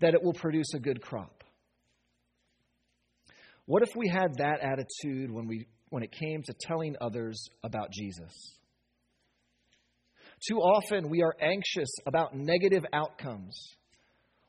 that 0.00 0.14
it 0.14 0.22
will 0.22 0.34
produce 0.34 0.74
a 0.74 0.80
good 0.80 1.00
crop. 1.00 1.44
What 3.66 3.82
if 3.82 3.90
we 3.96 4.08
had 4.08 4.34
that 4.38 4.60
attitude 4.60 5.30
when, 5.30 5.46
we, 5.46 5.66
when 5.88 6.02
it 6.02 6.12
came 6.12 6.42
to 6.42 6.54
telling 6.60 6.96
others 7.00 7.48
about 7.62 7.90
Jesus? 7.92 8.32
Too 10.48 10.58
often 10.58 11.08
we 11.08 11.22
are 11.22 11.34
anxious 11.40 11.88
about 12.06 12.36
negative 12.36 12.84
outcomes. 12.92 13.58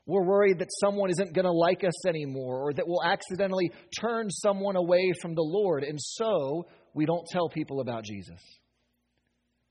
We're 0.06 0.24
worried 0.24 0.58
that 0.60 0.68
someone 0.80 1.10
isn't 1.10 1.34
going 1.34 1.44
to 1.44 1.52
like 1.52 1.84
us 1.84 2.06
anymore 2.06 2.68
or 2.68 2.72
that 2.72 2.86
we'll 2.86 3.04
accidentally 3.04 3.72
turn 4.00 4.30
someone 4.30 4.76
away 4.76 5.12
from 5.20 5.34
the 5.34 5.42
Lord, 5.42 5.84
and 5.84 5.98
so 6.00 6.66
we 6.94 7.04
don't 7.04 7.26
tell 7.30 7.48
people 7.48 7.80
about 7.80 8.04
Jesus. 8.04 8.40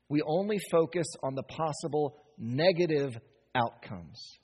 We 0.08 0.22
only 0.24 0.58
focus 0.70 1.06
on 1.22 1.34
the 1.34 1.42
possible 1.42 2.16
negative 2.38 3.18
outcomes. 3.54 4.38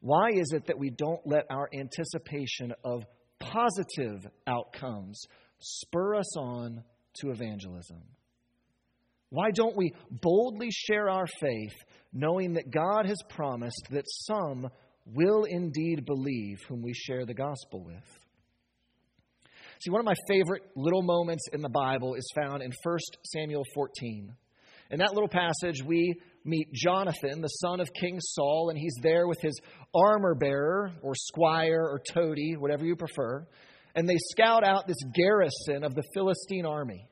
Why 0.00 0.30
is 0.34 0.52
it 0.52 0.66
that 0.66 0.78
we 0.78 0.90
don't 0.90 1.20
let 1.24 1.46
our 1.50 1.68
anticipation 1.72 2.72
of 2.84 3.04
positive 3.40 4.26
outcomes 4.46 5.22
spur 5.62 6.16
us 6.16 6.36
on 6.36 6.84
to 7.20 7.30
evangelism? 7.30 8.02
Why 9.30 9.50
don't 9.50 9.76
we 9.76 9.94
boldly 10.10 10.68
share 10.70 11.08
our 11.08 11.26
faith, 11.40 11.74
knowing 12.12 12.54
that 12.54 12.70
God 12.70 13.06
has 13.06 13.16
promised 13.30 13.88
that 13.90 14.04
some 14.06 14.68
will 15.06 15.44
indeed 15.44 16.04
believe 16.04 16.58
whom 16.68 16.82
we 16.82 16.92
share 16.92 17.24
the 17.24 17.34
gospel 17.34 17.82
with? 17.82 18.04
See, 19.80 19.90
one 19.90 20.00
of 20.00 20.06
my 20.06 20.14
favorite 20.28 20.62
little 20.76 21.02
moments 21.02 21.48
in 21.52 21.60
the 21.60 21.68
Bible 21.68 22.14
is 22.14 22.30
found 22.36 22.62
in 22.62 22.72
1 22.84 22.98
Samuel 23.24 23.64
14. 23.74 24.32
In 24.90 24.98
that 24.98 25.14
little 25.14 25.28
passage, 25.28 25.82
we 25.82 26.14
meet 26.44 26.72
Jonathan, 26.72 27.40
the 27.40 27.48
son 27.48 27.80
of 27.80 27.90
King 27.94 28.18
Saul, 28.20 28.68
and 28.68 28.78
he's 28.78 28.94
there 29.02 29.26
with 29.26 29.40
his 29.40 29.58
armor 29.94 30.34
bearer, 30.34 30.92
or 31.02 31.14
squire, 31.14 31.82
or 31.82 32.00
toady, 32.12 32.56
whatever 32.56 32.84
you 32.84 32.94
prefer. 32.94 33.46
And 33.94 34.08
they 34.08 34.16
scout 34.30 34.64
out 34.64 34.86
this 34.86 35.02
garrison 35.14 35.84
of 35.84 35.94
the 35.94 36.02
Philistine 36.14 36.66
army. 36.66 37.08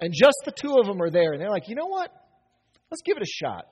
And 0.00 0.12
just 0.12 0.36
the 0.44 0.52
two 0.52 0.76
of 0.78 0.86
them 0.86 1.02
are 1.02 1.10
there. 1.10 1.32
And 1.32 1.40
they're 1.40 1.50
like, 1.50 1.68
you 1.68 1.74
know 1.74 1.86
what? 1.86 2.10
Let's 2.90 3.02
give 3.02 3.16
it 3.16 3.22
a 3.22 3.26
shot. 3.26 3.66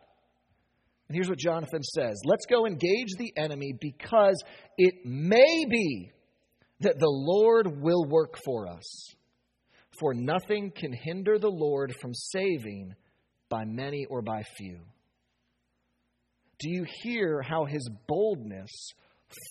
And 1.08 1.16
here's 1.16 1.28
what 1.28 1.38
Jonathan 1.38 1.82
says 1.82 2.20
Let's 2.24 2.46
go 2.46 2.66
engage 2.66 3.16
the 3.18 3.32
enemy 3.36 3.74
because 3.78 4.42
it 4.78 4.94
may 5.04 5.64
be 5.68 6.10
that 6.80 6.98
the 6.98 7.08
Lord 7.08 7.82
will 7.82 8.04
work 8.04 8.38
for 8.44 8.66
us. 8.66 9.14
For 10.00 10.14
nothing 10.14 10.72
can 10.74 10.92
hinder 10.92 11.38
the 11.38 11.50
Lord 11.50 11.92
from 12.00 12.14
saving 12.14 12.94
by 13.48 13.64
many 13.66 14.06
or 14.06 14.22
by 14.22 14.42
few. 14.56 14.80
Do 16.58 16.70
you 16.70 16.86
hear 17.02 17.42
how 17.42 17.66
his 17.66 17.88
boldness 18.08 18.70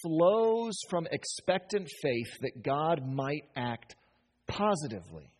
flows 0.02 0.78
from 0.90 1.08
expectant 1.12 1.90
faith 2.02 2.40
that 2.42 2.64
God 2.64 3.02
might 3.08 3.44
act 3.56 3.96
positively? 4.48 5.32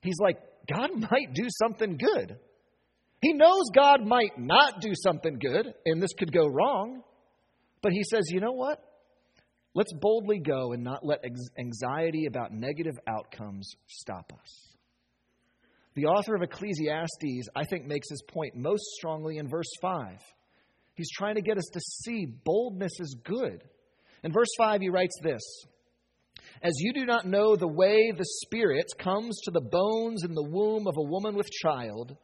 He's 0.00 0.18
like, 0.20 0.38
God 0.72 0.90
might 1.10 1.34
do 1.34 1.46
something 1.48 1.96
good. 1.96 2.38
He 3.22 3.32
knows 3.32 3.64
God 3.74 4.04
might 4.04 4.38
not 4.38 4.80
do 4.80 4.92
something 4.94 5.38
good, 5.38 5.72
and 5.84 6.02
this 6.02 6.12
could 6.18 6.32
go 6.32 6.46
wrong. 6.46 7.02
But 7.82 7.92
he 7.92 8.02
says, 8.04 8.24
you 8.28 8.40
know 8.40 8.52
what? 8.52 8.82
Let's 9.74 9.92
boldly 9.92 10.38
go 10.38 10.72
and 10.72 10.82
not 10.82 11.04
let 11.04 11.24
anxiety 11.58 12.26
about 12.26 12.52
negative 12.52 12.98
outcomes 13.06 13.74
stop 13.86 14.32
us. 14.32 14.76
The 15.94 16.06
author 16.06 16.34
of 16.34 16.42
Ecclesiastes, 16.42 17.48
I 17.54 17.64
think, 17.64 17.86
makes 17.86 18.08
his 18.10 18.22
point 18.28 18.54
most 18.54 18.84
strongly 18.96 19.38
in 19.38 19.48
verse 19.48 19.70
5. 19.80 20.18
He's 20.96 21.10
trying 21.10 21.36
to 21.36 21.42
get 21.42 21.58
us 21.58 21.68
to 21.72 21.80
see 21.80 22.26
boldness 22.26 22.92
is 23.00 23.16
good. 23.22 23.62
In 24.24 24.32
verse 24.32 24.48
5, 24.58 24.80
he 24.80 24.88
writes 24.88 25.16
this 25.22 25.42
as 26.62 26.72
you 26.78 26.92
do 26.92 27.04
not 27.04 27.26
know 27.26 27.54
the 27.54 27.68
way 27.68 28.12
the 28.12 28.24
Spirit 28.24 28.86
comes 28.98 29.38
to 29.42 29.50
the 29.50 29.60
bones 29.60 30.24
in 30.24 30.34
the 30.34 30.48
womb 30.48 30.86
of 30.86 30.96
a 30.96 31.08
woman 31.08 31.34
with 31.34 31.50
child, 31.50 32.16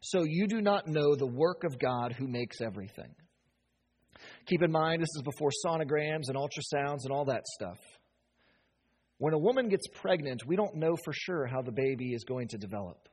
so 0.00 0.24
you 0.26 0.46
do 0.46 0.60
not 0.60 0.86
know 0.86 1.14
the 1.14 1.26
work 1.26 1.64
of 1.64 1.78
God 1.78 2.12
who 2.12 2.26
makes 2.26 2.60
everything. 2.60 3.14
Keep 4.46 4.62
in 4.62 4.70
mind, 4.70 5.02
this 5.02 5.14
is 5.16 5.22
before 5.22 5.50
sonograms 5.64 6.28
and 6.28 6.36
ultrasounds 6.36 7.04
and 7.04 7.12
all 7.12 7.26
that 7.26 7.46
stuff. 7.46 7.78
When 9.18 9.34
a 9.34 9.38
woman 9.38 9.68
gets 9.68 9.86
pregnant, 9.88 10.46
we 10.46 10.56
don't 10.56 10.76
know 10.76 10.96
for 11.04 11.12
sure 11.12 11.46
how 11.46 11.62
the 11.62 11.72
baby 11.72 12.14
is 12.14 12.24
going 12.24 12.48
to 12.48 12.58
develop. 12.58 13.08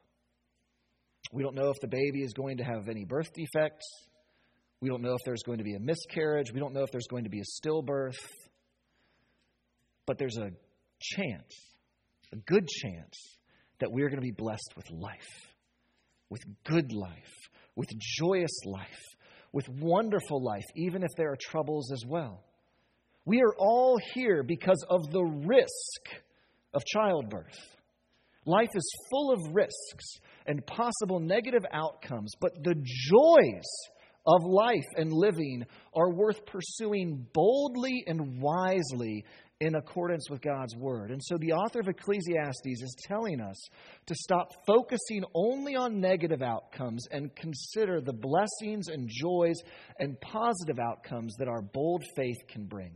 We 1.32 1.44
don't 1.44 1.56
know 1.56 1.70
if 1.70 1.80
the 1.80 1.88
baby 1.88 2.24
is 2.24 2.34
going 2.34 2.58
to 2.58 2.64
have 2.64 2.90
any 2.90 3.06
birth 3.06 3.32
defects. 3.34 3.86
We 4.82 4.90
don't 4.90 5.04
know 5.04 5.14
if 5.14 5.22
there's 5.26 5.44
going 5.44 5.60
to 5.60 5.64
be 5.64 5.76
a 5.76 5.80
miscarriage. 5.80 6.52
We 6.52 6.60
don't 6.60 6.74
know 6.74 6.84
if 6.84 6.92
there's 6.92 7.08
going 7.08 7.26
to 7.26 7.30
be 7.30 7.40
a 7.40 7.44
stillbirth. 7.44 8.18
But 10.08 10.18
there's 10.18 10.38
a 10.38 10.50
chance, 11.00 11.54
a 12.34 12.38
good 12.38 12.68
chance, 12.68 13.38
that 13.80 13.92
we 13.92 14.02
are 14.02 14.10
going 14.10 14.20
to 14.20 14.26
be 14.26 14.32
blessed 14.32 14.74
with 14.76 14.90
life, 14.92 15.54
with 16.30 16.42
good 16.64 16.92
life, 16.92 17.34
with 17.76 17.90
joyous 18.20 18.66
life, 18.66 19.04
with 19.54 19.70
wonderful 19.70 20.44
life, 20.44 20.66
even 20.76 21.04
if 21.04 21.10
there 21.16 21.32
are 21.32 21.38
troubles 21.40 21.92
as 21.92 22.04
well. 22.06 22.44
We 23.26 23.42
are 23.42 23.54
all 23.58 24.00
here 24.16 24.42
because 24.42 24.84
of 24.90 25.12
the 25.12 25.24
risk 25.24 26.24
of 26.74 26.84
childbirth. 26.86 27.58
Life 28.46 28.70
is 28.74 28.92
full 29.12 29.32
of 29.32 29.54
risks 29.54 30.16
and 30.48 30.66
possible 30.66 31.20
negative 31.20 31.64
outcomes, 31.72 32.32
but 32.40 32.64
the 32.64 32.74
joys 32.74 33.70
of 34.26 34.44
life 34.44 34.86
and 34.96 35.12
living 35.12 35.66
are 35.94 36.14
worth 36.14 36.46
pursuing 36.46 37.26
boldly 37.34 38.04
and 38.08 38.42
wisely 38.42 39.26
in 39.62 39.76
accordance 39.76 40.28
with 40.30 40.42
God's 40.42 40.76
word. 40.76 41.12
And 41.12 41.22
so 41.24 41.38
the 41.38 41.54
author 41.54 41.80
of 41.80 41.88
Ecclesiastes 41.88 42.82
is 42.82 42.96
telling 43.08 43.40
us 43.40 43.70
to 44.08 44.16
stop 44.16 44.52
focusing 44.66 45.24
only 45.36 45.76
on 45.76 46.02
negative 46.02 46.42
outcomes 46.42 47.06
and 47.12 47.34
consider 47.36 48.02
the 48.02 48.14
blessings 48.14 48.88
and 48.88 49.08
joys 49.08 49.58
and 50.00 50.20
positive 50.20 50.80
outcomes 50.80 51.36
that 51.38 51.48
our 51.48 51.62
bold 51.62 52.04
faith 52.16 52.38
can 52.48 52.66
bring. 52.66 52.94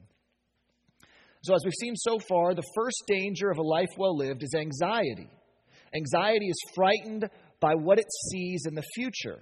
So, 1.44 1.54
as 1.54 1.62
we've 1.64 1.74
seen 1.80 1.96
so 1.96 2.18
far, 2.18 2.56
the 2.56 2.64
first 2.76 3.04
danger 3.08 3.52
of 3.52 3.60
a 3.60 3.62
life 3.62 3.92
well 4.00 4.18
lived 4.18 4.42
is 4.42 4.56
anxiety. 4.58 5.30
Anxiety 5.96 6.48
is 6.48 6.58
frightened 6.74 7.30
by 7.60 7.76
what 7.76 8.00
it 8.00 8.08
sees 8.32 8.64
in 8.68 8.74
the 8.74 8.84
future. 8.96 9.40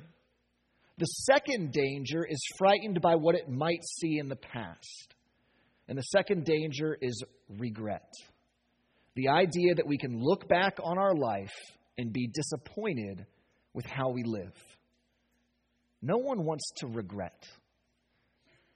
The 0.98 1.06
second 1.06 1.72
danger 1.72 2.24
is 2.24 2.40
frightened 2.58 3.02
by 3.02 3.16
what 3.16 3.36
it 3.36 3.50
might 3.50 3.84
see 3.84 4.20
in 4.20 4.30
the 4.30 4.36
past. 4.36 5.16
And 5.88 5.98
the 5.98 6.04
second 6.04 6.46
danger 6.46 6.98
is 7.02 7.24
regret. 7.50 8.12
The 9.16 9.30
idea 9.30 9.76
that 9.76 9.88
we 9.88 9.98
can 9.98 10.20
look 10.20 10.48
back 10.48 10.78
on 10.84 10.98
our 10.98 11.16
life 11.16 11.54
and 11.98 12.14
be 12.14 12.28
disappointed 12.28 13.26
with 13.74 13.86
how 13.86 14.10
we 14.10 14.24
live. 14.24 14.54
No 16.02 16.18
one 16.18 16.44
wants 16.44 16.72
to 16.78 16.88
regret. 16.88 17.48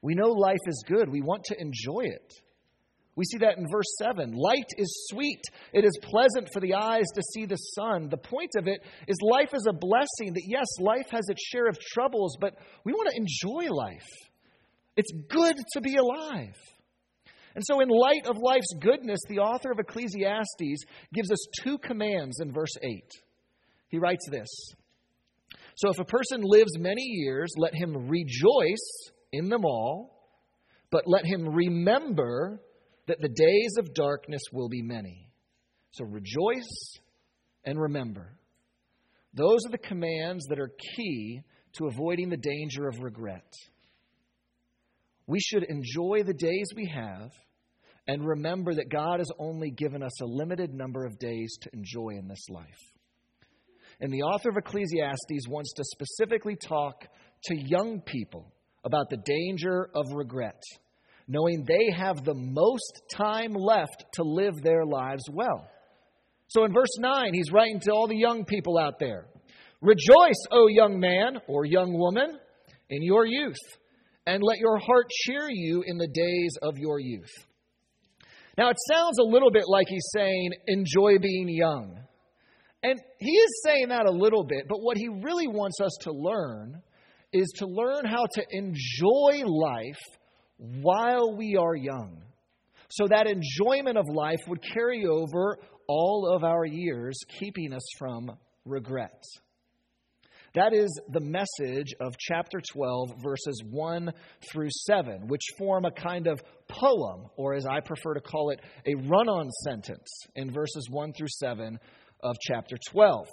We 0.02 0.16
know 0.16 0.30
life 0.30 0.58
is 0.68 0.84
good, 0.88 1.10
we 1.10 1.22
want 1.22 1.44
to 1.46 1.60
enjoy 1.60 2.06
it. 2.06 2.34
We 3.18 3.26
see 3.26 3.40
that 3.40 3.58
in 3.58 3.66
verse 3.70 3.98
7. 3.98 4.32
Light 4.32 4.70
is 4.78 5.08
sweet. 5.10 5.42
It 5.74 5.84
is 5.84 6.00
pleasant 6.04 6.50
for 6.54 6.60
the 6.60 6.76
eyes 6.76 7.06
to 7.16 7.24
see 7.34 7.48
the 7.48 7.56
sun. 7.56 8.10
The 8.10 8.18
point 8.18 8.52
of 8.56 8.68
it 8.68 8.80
is 9.08 9.18
life 9.24 9.56
is 9.56 9.66
a 9.68 9.74
blessing 9.74 10.34
that, 10.36 10.44
yes, 10.46 10.68
life 10.80 11.08
has 11.10 11.28
its 11.28 11.42
share 11.42 11.68
of 11.68 11.80
troubles, 11.80 12.38
but 12.40 12.54
we 12.86 12.94
want 12.94 13.10
to 13.10 13.18
enjoy 13.18 13.74
life. 13.74 14.08
It's 14.96 15.12
good 15.30 15.56
to 15.74 15.82
be 15.82 15.96
alive. 15.96 16.54
And 17.56 17.66
so, 17.66 17.80
in 17.80 17.90
light 17.90 18.28
of 18.28 18.38
life's 18.38 18.72
goodness, 18.80 19.20
the 19.28 19.40
author 19.40 19.72
of 19.72 19.80
Ecclesiastes 19.80 20.86
gives 21.12 21.32
us 21.32 21.44
two 21.64 21.80
commands 21.80 22.40
in 22.40 22.54
verse 22.54 22.76
8. 22.84 23.04
He 23.90 23.98
writes 23.98 24.28
this 24.30 24.48
So, 25.76 25.90
if 25.90 25.98
a 25.98 26.06
person 26.06 26.42
lives 26.44 26.78
many 26.78 27.02
years, 27.02 27.52
let 27.58 27.74
him 27.74 28.08
rejoice 28.08 29.12
in 29.34 29.50
them 29.50 29.66
all, 29.66 30.32
but 30.92 31.06
let 31.08 31.26
him 31.26 31.50
remember 31.50 32.62
that 33.08 33.22
the 33.22 33.30
days 33.30 33.76
of 33.78 33.94
darkness 33.94 34.42
will 34.52 34.70
be 34.70 34.82
many. 34.82 35.30
So, 35.92 36.06
rejoice 36.06 37.00
and 37.66 37.80
remember. 37.80 38.38
Those 39.34 39.60
are 39.66 39.72
the 39.72 39.78
commands 39.78 40.46
that 40.48 40.60
are 40.60 40.72
key 40.96 41.42
to 41.74 41.88
avoiding 41.88 42.30
the 42.30 42.38
danger 42.38 42.88
of 42.88 43.00
regret. 43.02 43.54
We 45.28 45.40
should 45.40 45.64
enjoy 45.64 46.24
the 46.24 46.34
days 46.34 46.68
we 46.76 46.90
have 46.94 47.32
and 48.08 48.26
remember 48.26 48.74
that 48.76 48.90
God 48.90 49.20
has 49.20 49.30
only 49.38 49.70
given 49.70 50.02
us 50.02 50.22
a 50.22 50.26
limited 50.26 50.74
number 50.74 51.06
of 51.06 51.20
days 51.20 51.58
to 51.62 51.70
enjoy 51.74 52.12
in 52.18 52.28
this 52.28 52.46
life. 52.50 52.94
And 54.00 54.14
the 54.14 54.22
author 54.22 54.50
of 54.50 54.58
Ecclesiastes 54.58 55.48
wants 55.50 55.74
to 55.74 55.84
specifically 55.84 56.56
talk 56.56 57.06
to 57.46 57.56
young 57.56 58.02
people 58.02 58.54
about 58.84 59.10
the 59.10 59.18
danger 59.18 59.90
of 59.94 60.06
regret, 60.14 60.62
knowing 61.28 61.66
they 61.66 61.92
have 61.96 62.24
the 62.24 62.34
most 62.34 63.02
time 63.12 63.54
left 63.54 64.06
to 64.14 64.24
live 64.24 64.62
their 64.62 64.86
lives 64.86 65.24
well. 65.32 65.68
So 66.48 66.64
in 66.64 66.74
verse 66.74 66.98
9, 67.00 67.34
he's 67.34 67.52
writing 67.52 67.80
to 67.82 67.92
all 67.92 68.08
the 68.08 68.18
young 68.18 68.46
people 68.46 68.78
out 68.78 69.00
there 69.00 69.26
Rejoice, 69.82 70.42
O 70.52 70.68
young 70.68 71.00
man 71.00 71.40
or 71.48 71.66
young 71.66 71.94
woman, 71.94 72.40
in 72.90 73.04
your 73.04 73.26
youth, 73.26 73.58
and 74.26 74.42
let 74.42 74.58
your 74.58 74.78
heart 74.80 75.08
cheer 75.10 75.48
you 75.50 75.84
in 75.86 75.98
the 75.98 76.08
days 76.08 76.58
of 76.62 76.78
your 76.78 77.00
youth. 77.00 77.30
Now, 78.58 78.70
it 78.70 78.78
sounds 78.92 79.20
a 79.20 79.24
little 79.24 79.52
bit 79.52 79.66
like 79.68 79.88
he's 79.88 80.10
saying, 80.16 80.52
enjoy 80.66 81.20
being 81.20 81.48
young. 81.48 82.00
And 82.82 83.00
he 83.20 83.32
is 83.32 83.62
saying 83.64 83.90
that 83.90 84.08
a 84.08 84.12
little 84.12 84.44
bit, 84.44 84.66
but 84.68 84.82
what 84.82 84.98
he 84.98 85.10
really 85.10 85.48
wants 85.48 85.80
us 85.80 85.96
to 86.02 86.12
learn 86.12 86.82
is 87.34 87.52
to 87.58 87.68
learn 87.68 88.06
how 88.06 88.26
to 88.34 88.46
enjoy 88.50 89.46
life 89.46 89.96
while 90.58 91.36
we 91.36 91.56
are 91.56 91.76
young. 91.76 92.22
So 92.90 93.08
that 93.08 93.28
enjoyment 93.28 93.98
of 93.98 94.06
life 94.08 94.40
would 94.48 94.62
carry 94.62 95.06
over 95.06 95.58
all 95.88 96.34
of 96.34 96.44
our 96.44 96.66
years, 96.66 97.18
keeping 97.40 97.74
us 97.74 97.84
from 97.98 98.32
regret. 98.66 99.24
That 100.56 100.74
is 100.74 100.90
the 101.10 101.20
message 101.20 101.94
of 102.00 102.16
chapter 102.18 102.60
12, 102.74 103.22
verses 103.22 103.62
1 103.70 104.12
through 104.52 104.70
7, 104.72 105.28
which 105.28 105.44
form 105.58 105.86
a 105.86 105.92
kind 105.92 106.28
of 106.28 106.42
poem, 106.68 107.28
or 107.36 107.54
as 107.54 107.66
I 107.66 107.80
prefer 107.82 108.16
to 108.16 108.22
call 108.22 108.50
it, 108.50 108.62
a 108.86 108.96
run 108.96 109.30
on 109.30 109.52
sentence 109.66 110.08
in 110.36 110.52
verses 110.52 110.88
1 110.90 111.14
through 111.14 111.28
7 111.30 111.78
of 112.24 112.36
chapter 112.42 112.78
12. 112.90 113.28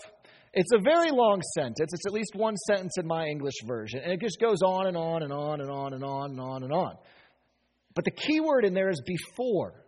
It's 0.56 0.72
a 0.72 0.78
very 0.78 1.10
long 1.10 1.42
sentence. 1.54 1.92
It's 1.92 2.06
at 2.06 2.12
least 2.12 2.32
one 2.34 2.56
sentence 2.56 2.94
in 2.96 3.06
my 3.06 3.26
English 3.26 3.54
version, 3.66 4.00
and 4.02 4.12
it 4.12 4.20
just 4.20 4.40
goes 4.40 4.62
on 4.62 4.86
and 4.86 4.96
on 4.96 5.24
and 5.24 5.32
on 5.32 5.60
and 5.60 5.70
on 5.70 5.94
and 5.94 6.04
on 6.04 6.30
and 6.30 6.40
on 6.40 6.62
and 6.62 6.72
on. 6.72 6.96
But 7.94 8.04
the 8.04 8.12
key 8.12 8.38
word 8.38 8.64
in 8.64 8.72
there 8.72 8.88
is 8.88 9.02
before, 9.04 9.84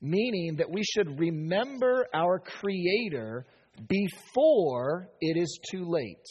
meaning 0.00 0.56
that 0.58 0.70
we 0.70 0.84
should 0.84 1.18
remember 1.18 2.06
our 2.14 2.38
Creator 2.38 3.44
before 3.88 5.08
it 5.20 5.36
is 5.36 5.58
too 5.70 5.84
late. 5.84 6.26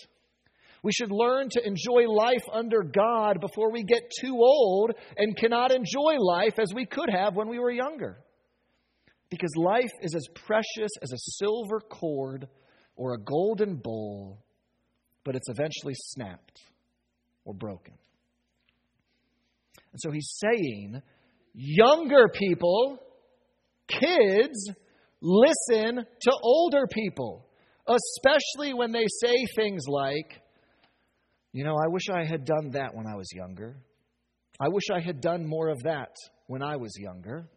We 0.83 0.93
should 0.93 1.11
learn 1.11 1.49
to 1.51 1.65
enjoy 1.65 2.09
life 2.09 2.43
under 2.51 2.83
God 2.83 3.41
before 3.41 3.71
we 3.71 3.83
get 3.83 4.11
too 4.21 4.35
old 4.35 4.91
and 5.17 5.37
cannot 5.37 5.71
enjoy 5.71 6.15
life 6.17 6.57
as 6.57 6.73
we 6.73 6.85
could 6.85 7.09
have 7.09 7.35
when 7.35 7.49
we 7.49 7.59
were 7.59 7.71
younger. 7.71 8.23
Because 9.29 9.51
life 9.57 9.91
is 10.01 10.15
as 10.15 10.27
precious 10.45 10.91
as 11.01 11.11
a 11.11 11.17
silver 11.37 11.79
cord 11.81 12.47
or 12.95 13.13
a 13.13 13.19
golden 13.19 13.75
bowl, 13.75 14.39
but 15.23 15.35
it's 15.35 15.49
eventually 15.49 15.93
snapped 15.95 16.61
or 17.45 17.53
broken. 17.53 17.93
And 19.91 19.99
so 19.99 20.11
he's 20.11 20.39
saying, 20.39 21.01
younger 21.53 22.29
people, 22.33 22.99
kids, 23.87 24.69
listen 25.21 26.05
to 26.21 26.31
older 26.43 26.87
people, 26.89 27.47
especially 27.87 28.73
when 28.73 28.91
they 28.91 29.05
say 29.21 29.35
things 29.55 29.85
like, 29.87 30.41
you 31.51 31.63
know, 31.63 31.75
I 31.75 31.87
wish 31.87 32.09
I 32.09 32.23
had 32.23 32.45
done 32.45 32.71
that 32.71 32.91
when 32.93 33.05
I 33.07 33.15
was 33.15 33.29
younger. 33.33 33.75
I 34.59 34.69
wish 34.69 34.85
I 34.93 35.01
had 35.01 35.21
done 35.21 35.45
more 35.45 35.69
of 35.69 35.83
that 35.83 36.15
when 36.47 36.61
I 36.61 36.77
was 36.77 36.93
younger. 36.97 37.49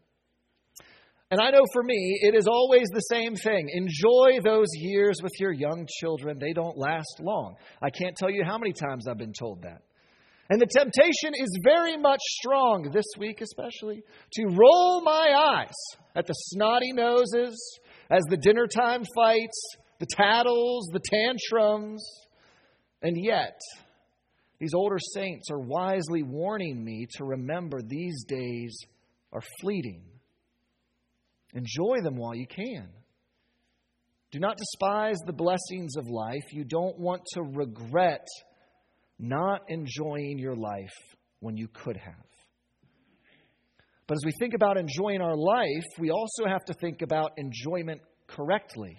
And 1.34 1.42
I 1.42 1.50
know 1.50 1.64
for 1.72 1.82
me, 1.82 2.20
it 2.22 2.36
is 2.36 2.46
always 2.46 2.86
the 2.92 3.00
same 3.00 3.34
thing. 3.34 3.68
Enjoy 3.72 4.38
those 4.44 4.68
years 4.74 5.16
with 5.20 5.32
your 5.40 5.50
young 5.50 5.88
children. 5.98 6.38
They 6.38 6.52
don't 6.52 6.78
last 6.78 7.18
long. 7.20 7.56
I 7.82 7.90
can't 7.90 8.14
tell 8.14 8.30
you 8.30 8.44
how 8.44 8.56
many 8.56 8.72
times 8.72 9.08
I've 9.08 9.18
been 9.18 9.32
told 9.36 9.62
that. 9.62 9.82
And 10.48 10.60
the 10.60 10.68
temptation 10.72 11.32
is 11.36 11.58
very 11.64 11.96
much 11.96 12.20
strong 12.38 12.88
this 12.92 13.06
week, 13.18 13.40
especially, 13.40 14.04
to 14.34 14.44
roll 14.44 15.02
my 15.02 15.64
eyes 15.66 15.98
at 16.14 16.28
the 16.28 16.34
snotty 16.34 16.92
noses, 16.92 17.80
as 18.12 18.22
the 18.30 18.36
dinner 18.36 18.68
time 18.68 19.02
fights, 19.16 19.60
the 19.98 20.06
tattles, 20.08 20.88
the 20.92 21.00
tantrums. 21.00 22.08
And 23.02 23.16
yet, 23.20 23.58
these 24.60 24.72
older 24.72 25.00
saints 25.00 25.50
are 25.50 25.58
wisely 25.58 26.22
warning 26.22 26.84
me 26.84 27.08
to 27.16 27.24
remember 27.24 27.82
these 27.82 28.22
days 28.22 28.78
are 29.32 29.42
fleeting. 29.60 30.04
Enjoy 31.54 32.02
them 32.02 32.16
while 32.16 32.34
you 32.34 32.46
can. 32.46 32.88
Do 34.32 34.40
not 34.40 34.56
despise 34.56 35.18
the 35.24 35.32
blessings 35.32 35.96
of 35.96 36.08
life. 36.08 36.52
You 36.52 36.64
don't 36.64 36.98
want 36.98 37.22
to 37.34 37.42
regret 37.42 38.26
not 39.18 39.62
enjoying 39.68 40.38
your 40.38 40.56
life 40.56 40.92
when 41.38 41.56
you 41.56 41.68
could 41.68 41.96
have. 41.96 42.14
But 44.06 44.16
as 44.16 44.24
we 44.24 44.32
think 44.38 44.54
about 44.54 44.76
enjoying 44.76 45.20
our 45.20 45.36
life, 45.36 45.84
we 45.98 46.10
also 46.10 46.46
have 46.46 46.64
to 46.66 46.74
think 46.74 47.00
about 47.00 47.38
enjoyment 47.38 48.00
correctly. 48.26 48.98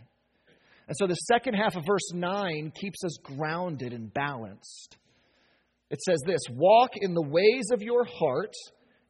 And 0.88 0.96
so 0.98 1.06
the 1.08 1.16
second 1.16 1.56
half 1.56 1.76
of 1.76 1.84
verse 1.86 2.12
9 2.14 2.72
keeps 2.80 3.04
us 3.04 3.18
grounded 3.22 3.94
and 3.94 4.14
balanced. 4.14 4.98
It 5.90 6.02
says 6.02 6.20
this 6.26 6.42
Walk 6.50 6.92
in 6.96 7.14
the 7.14 7.22
ways 7.22 7.72
of 7.72 7.82
your 7.82 8.06
heart 8.06 8.54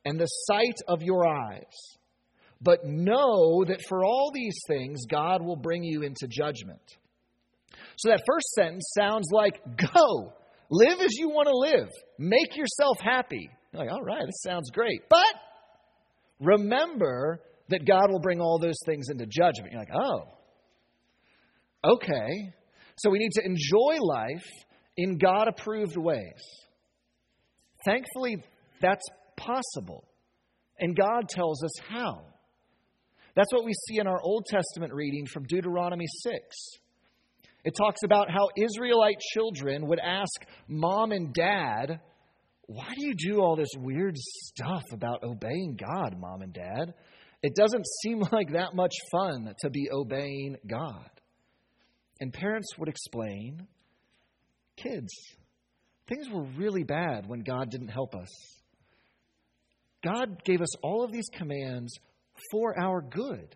and 0.04 0.20
the 0.20 0.26
sight 0.26 0.78
of 0.88 1.02
your 1.02 1.28
eyes. 1.28 1.98
But 2.66 2.84
know 2.84 3.64
that 3.66 3.80
for 3.88 4.04
all 4.04 4.32
these 4.34 4.58
things, 4.68 5.06
God 5.10 5.42
will 5.42 5.56
bring 5.56 5.84
you 5.84 6.02
into 6.02 6.28
judgment. 6.28 6.82
So 7.96 8.10
that 8.10 8.24
first 8.28 8.48
sentence 8.50 8.92
sounds 8.94 9.30
like 9.32 9.62
go, 9.78 10.34
live 10.70 11.00
as 11.00 11.14
you 11.14 11.30
want 11.30 11.48
to 11.48 11.56
live, 11.56 11.90
make 12.20 12.58
yourself 12.58 12.98
happy. 13.00 13.50
You're 13.72 13.84
like, 13.86 13.92
all 13.94 14.04
right, 14.04 14.26
this 14.26 14.42
sounds 14.44 14.70
great. 14.72 15.04
But 15.10 15.34
remember 16.42 17.40
that 17.70 17.86
God 17.88 18.12
will 18.12 18.20
bring 18.20 18.42
all 18.42 18.60
those 18.60 18.80
things 18.86 19.08
into 19.10 19.26
judgment. 19.26 19.72
You're 19.72 19.80
like, 19.80 19.96
oh, 19.96 20.36
Okay, 21.86 22.52
so 22.98 23.12
we 23.12 23.20
need 23.20 23.34
to 23.34 23.46
enjoy 23.46 24.04
life 24.04 24.46
in 24.98 25.20
God 25.20 25.48
approved 25.48 25.98
ways. 25.98 26.42
Thankfully, 27.86 28.44
that's 28.82 29.06
possible. 29.38 30.04
And 30.80 30.98
God 30.98 31.30
tells 31.30 31.64
us 31.64 31.74
how. 31.88 32.26
That's 33.36 33.52
what 33.52 33.66
we 33.66 33.74
see 33.74 34.00
in 34.00 34.08
our 34.08 34.22
Old 34.22 34.46
Testament 34.46 34.94
reading 34.94 35.26
from 35.26 35.44
Deuteronomy 35.44 36.06
6. 36.08 36.36
It 37.66 37.74
talks 37.78 38.02
about 38.04 38.32
how 38.32 38.48
Israelite 38.58 39.20
children 39.34 39.88
would 39.88 40.00
ask 40.00 40.46
mom 40.68 41.12
and 41.12 41.34
dad, 41.34 42.00
Why 42.68 42.94
do 42.96 43.06
you 43.06 43.14
do 43.14 43.42
all 43.42 43.58
this 43.58 43.72
weird 43.76 44.16
stuff 44.16 44.84
about 44.94 45.24
obeying 45.24 45.78
God, 45.78 46.16
mom 46.18 46.44
and 46.44 46.54
dad? 46.54 46.94
It 47.44 47.56
doesn't 47.56 47.86
seem 48.02 48.20
like 48.32 48.54
that 48.54 48.74
much 48.74 48.94
fun 49.12 49.54
to 49.60 49.70
be 49.70 49.90
obeying 49.92 50.56
God. 50.66 51.10
And 52.22 52.32
parents 52.32 52.70
would 52.78 52.88
explain, 52.88 53.68
Kids, 54.78 55.12
things 56.08 56.30
were 56.30 56.46
really 56.58 56.84
bad 56.84 57.28
when 57.28 57.42
God 57.42 57.70
didn't 57.70 57.90
help 57.90 58.16
us. 58.16 58.30
God 60.04 60.44
gave 60.46 60.62
us 60.62 60.76
all 60.84 61.04
of 61.04 61.12
these 61.12 61.28
commands 61.34 61.98
for 62.52 62.78
our 62.80 63.02
good. 63.02 63.56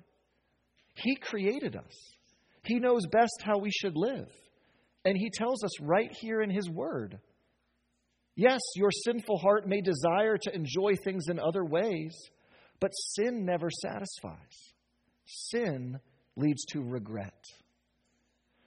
He 0.95 1.15
created 1.15 1.75
us, 1.75 2.13
He 2.63 2.79
knows 2.79 3.05
best 3.11 3.41
how 3.41 3.57
we 3.57 3.71
should 3.71 3.95
live. 3.95 4.29
And 5.05 5.17
He 5.17 5.29
tells 5.29 5.63
us 5.63 5.79
right 5.81 6.11
here 6.19 6.41
in 6.41 6.49
His 6.49 6.69
Word. 6.69 7.19
Yes, 8.35 8.59
your 8.75 8.91
sinful 8.91 9.37
heart 9.37 9.67
may 9.67 9.81
desire 9.81 10.37
to 10.37 10.53
enjoy 10.53 10.95
things 11.03 11.25
in 11.29 11.39
other 11.39 11.63
ways, 11.63 12.15
but 12.79 12.91
sin 12.91 13.45
never 13.45 13.69
satisfies. 13.69 14.73
Sin 15.25 15.99
leads 16.35 16.65
to 16.71 16.81
regret. 16.81 17.43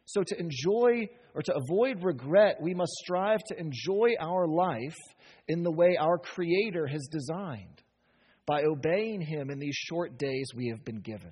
So, 0.04 0.22
to 0.22 0.38
enjoy 0.38 1.08
or 1.34 1.42
to 1.42 1.54
avoid 1.54 2.02
regret, 2.02 2.56
we 2.60 2.74
must 2.74 2.92
strive 2.92 3.42
to 3.48 3.58
enjoy 3.58 4.10
our 4.20 4.46
life 4.46 4.98
in 5.48 5.62
the 5.62 5.70
way 5.70 5.96
our 5.98 6.18
Creator 6.18 6.86
has 6.86 7.08
designed 7.10 7.81
by 8.52 8.64
obeying 8.64 9.22
Him 9.22 9.48
in 9.48 9.58
these 9.58 9.74
short 9.74 10.18
days 10.18 10.46
we 10.54 10.68
have 10.68 10.84
been 10.84 11.00
given. 11.00 11.30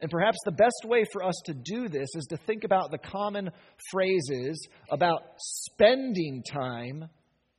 And 0.00 0.10
perhaps 0.10 0.38
the 0.42 0.52
best 0.52 0.86
way 0.86 1.04
for 1.12 1.22
us 1.22 1.34
to 1.44 1.52
do 1.52 1.86
this 1.86 2.08
is 2.14 2.24
to 2.30 2.38
think 2.38 2.64
about 2.64 2.90
the 2.90 2.96
common 2.96 3.50
phrases 3.90 4.66
about 4.90 5.20
spending 5.36 6.42
time 6.50 7.10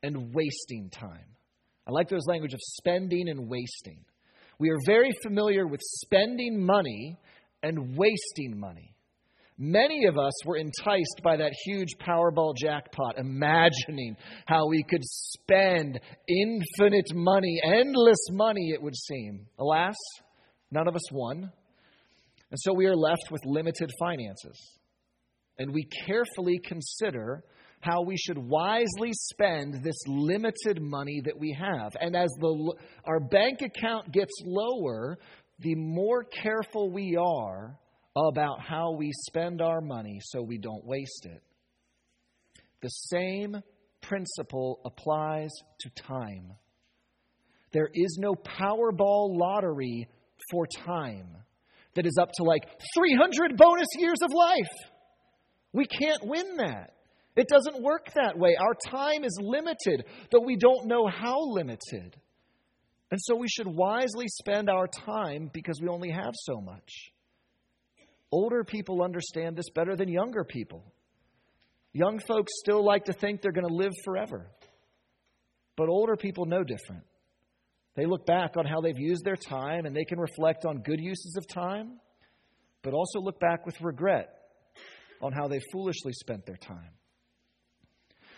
and 0.01 0.33
wasting 0.33 0.89
time. 0.89 1.27
I 1.87 1.91
like 1.91 2.09
those 2.09 2.25
language 2.25 2.55
of 2.55 2.59
spending 2.59 3.29
and 3.29 3.47
wasting. 3.47 4.03
We 4.57 4.71
are 4.71 4.79
very 4.83 5.11
familiar 5.21 5.67
with 5.67 5.81
spending 5.83 6.65
money 6.65 7.19
and 7.61 7.95
wasting 7.95 8.59
money. 8.59 8.95
Many 9.57 10.05
of 10.05 10.17
us 10.17 10.33
were 10.45 10.57
enticed 10.57 11.21
by 11.23 11.37
that 11.37 11.53
huge 11.65 11.95
Powerball 11.99 12.55
jackpot, 12.55 13.17
imagining 13.17 14.17
how 14.45 14.67
we 14.67 14.83
could 14.83 15.03
spend 15.03 15.99
infinite 16.27 17.13
money, 17.13 17.61
endless 17.63 18.29
money, 18.31 18.71
it 18.73 18.81
would 18.81 18.95
seem. 18.95 19.45
Alas, 19.59 19.95
none 20.71 20.87
of 20.87 20.95
us 20.95 21.11
won. 21.11 21.51
And 22.49 22.59
so 22.59 22.73
we 22.73 22.87
are 22.87 22.95
left 22.95 23.31
with 23.31 23.41
limited 23.45 23.91
finances. 23.99 24.59
And 25.59 25.71
we 25.71 25.87
carefully 26.05 26.59
consider 26.63 27.43
how 27.81 28.01
we 28.01 28.17
should 28.17 28.37
wisely 28.37 29.11
spend 29.11 29.83
this 29.83 29.97
limited 30.07 30.81
money 30.81 31.21
that 31.25 31.37
we 31.37 31.55
have. 31.59 31.91
And 31.99 32.15
as 32.15 32.29
the, 32.39 32.73
our 33.05 33.19
bank 33.19 33.61
account 33.61 34.11
gets 34.11 34.31
lower, 34.45 35.19
the 35.59 35.75
more 35.75 36.23
careful 36.23 36.91
we 36.91 37.17
are 37.17 37.77
about 38.15 38.61
how 38.61 38.91
we 38.91 39.11
spend 39.27 39.61
our 39.61 39.81
money 39.81 40.19
so 40.21 40.41
we 40.41 40.57
don't 40.57 40.85
waste 40.85 41.25
it. 41.25 41.41
The 42.81 42.89
same 42.89 43.57
principle 44.01 44.79
applies 44.85 45.51
to 45.79 45.89
time. 45.89 46.53
There 47.71 47.89
is 47.93 48.17
no 48.19 48.35
Powerball 48.35 49.37
lottery 49.37 50.07
for 50.51 50.67
time 50.85 51.37
that 51.95 52.05
is 52.05 52.17
up 52.19 52.29
to 52.35 52.43
like 52.43 52.63
300 52.95 53.57
bonus 53.57 53.87
years 53.97 54.19
of 54.21 54.31
life. 54.31 54.91
We 55.71 55.85
can't 55.85 56.23
win 56.23 56.57
that. 56.57 56.93
It 57.35 57.47
doesn't 57.47 57.81
work 57.81 58.11
that 58.13 58.37
way. 58.37 58.55
Our 58.59 58.75
time 58.91 59.23
is 59.23 59.39
limited, 59.41 60.05
though 60.31 60.43
we 60.45 60.55
don't 60.55 60.85
know 60.85 61.07
how 61.07 61.39
limited. 61.49 62.15
And 63.09 63.19
so 63.19 63.35
we 63.35 63.47
should 63.47 63.67
wisely 63.67 64.27
spend 64.27 64.69
our 64.69 64.87
time 64.87 65.49
because 65.51 65.79
we 65.81 65.87
only 65.87 66.11
have 66.11 66.33
so 66.35 66.61
much. 66.61 67.12
Older 68.33 68.63
people 68.63 69.03
understand 69.03 69.55
this 69.55 69.69
better 69.69 69.95
than 69.95 70.09
younger 70.09 70.43
people. 70.43 70.83
Young 71.93 72.17
folks 72.17 72.51
still 72.55 72.83
like 72.83 73.05
to 73.05 73.13
think 73.13 73.43
they're 73.43 73.51
going 73.51 73.67
to 73.67 73.75
live 73.75 73.91
forever. 74.03 74.49
But 75.77 75.87
older 75.87 76.15
people 76.15 76.47
know 76.47 76.63
different. 76.63 77.03
They 77.95 78.07
look 78.07 78.25
back 78.25 78.57
on 78.57 78.65
how 78.65 78.81
they've 78.81 78.97
used 78.97 79.23
their 79.23 79.35
time 79.35 79.85
and 79.85 79.95
they 79.95 80.03
can 80.03 80.19
reflect 80.19 80.65
on 80.65 80.81
good 80.81 80.99
uses 80.99 81.35
of 81.37 81.47
time, 81.47 81.99
but 82.81 82.95
also 82.95 83.19
look 83.19 83.39
back 83.39 83.67
with 83.67 83.79
regret 83.81 84.29
on 85.21 85.31
how 85.31 85.47
they 85.47 85.59
foolishly 85.71 86.13
spent 86.13 86.47
their 86.47 86.57
time. 86.57 86.89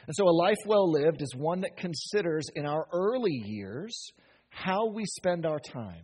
And 0.07 0.13
so, 0.13 0.27
a 0.27 0.35
life 0.35 0.59
well 0.65 0.91
lived 0.91 1.21
is 1.21 1.33
one 1.37 1.61
that 1.61 1.77
considers 1.77 2.47
in 2.53 2.65
our 2.65 2.85
early 2.91 3.41
years 3.45 4.11
how 4.49 4.87
we 4.87 5.05
spend 5.05 5.45
our 5.45 5.59
time, 5.59 6.03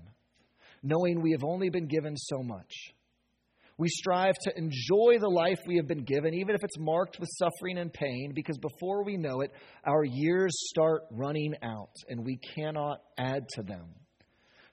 knowing 0.82 1.22
we 1.22 1.32
have 1.34 1.44
only 1.44 1.70
been 1.70 1.88
given 1.88 2.16
so 2.16 2.42
much. 2.42 2.94
We 3.82 3.90
strive 3.90 4.36
to 4.44 4.56
enjoy 4.56 5.18
the 5.20 5.28
life 5.28 5.58
we 5.66 5.78
have 5.78 5.88
been 5.88 6.04
given, 6.04 6.36
even 6.36 6.54
if 6.54 6.64
it's 6.64 6.78
marked 6.78 7.20
with 7.20 7.28
suffering 7.40 7.80
and 7.80 7.92
pain, 7.92 8.32
because 8.36 8.60
before 8.60 9.04
we 9.04 9.18
know 9.18 9.42
it, 9.42 9.52
our 9.84 10.04
years 10.04 10.52
start 10.70 11.02
running 11.10 11.56
out 11.64 11.90
and 12.08 12.24
we 12.24 12.38
cannot 12.54 13.00
add 13.18 13.50
to 13.56 13.64
them. 13.64 13.88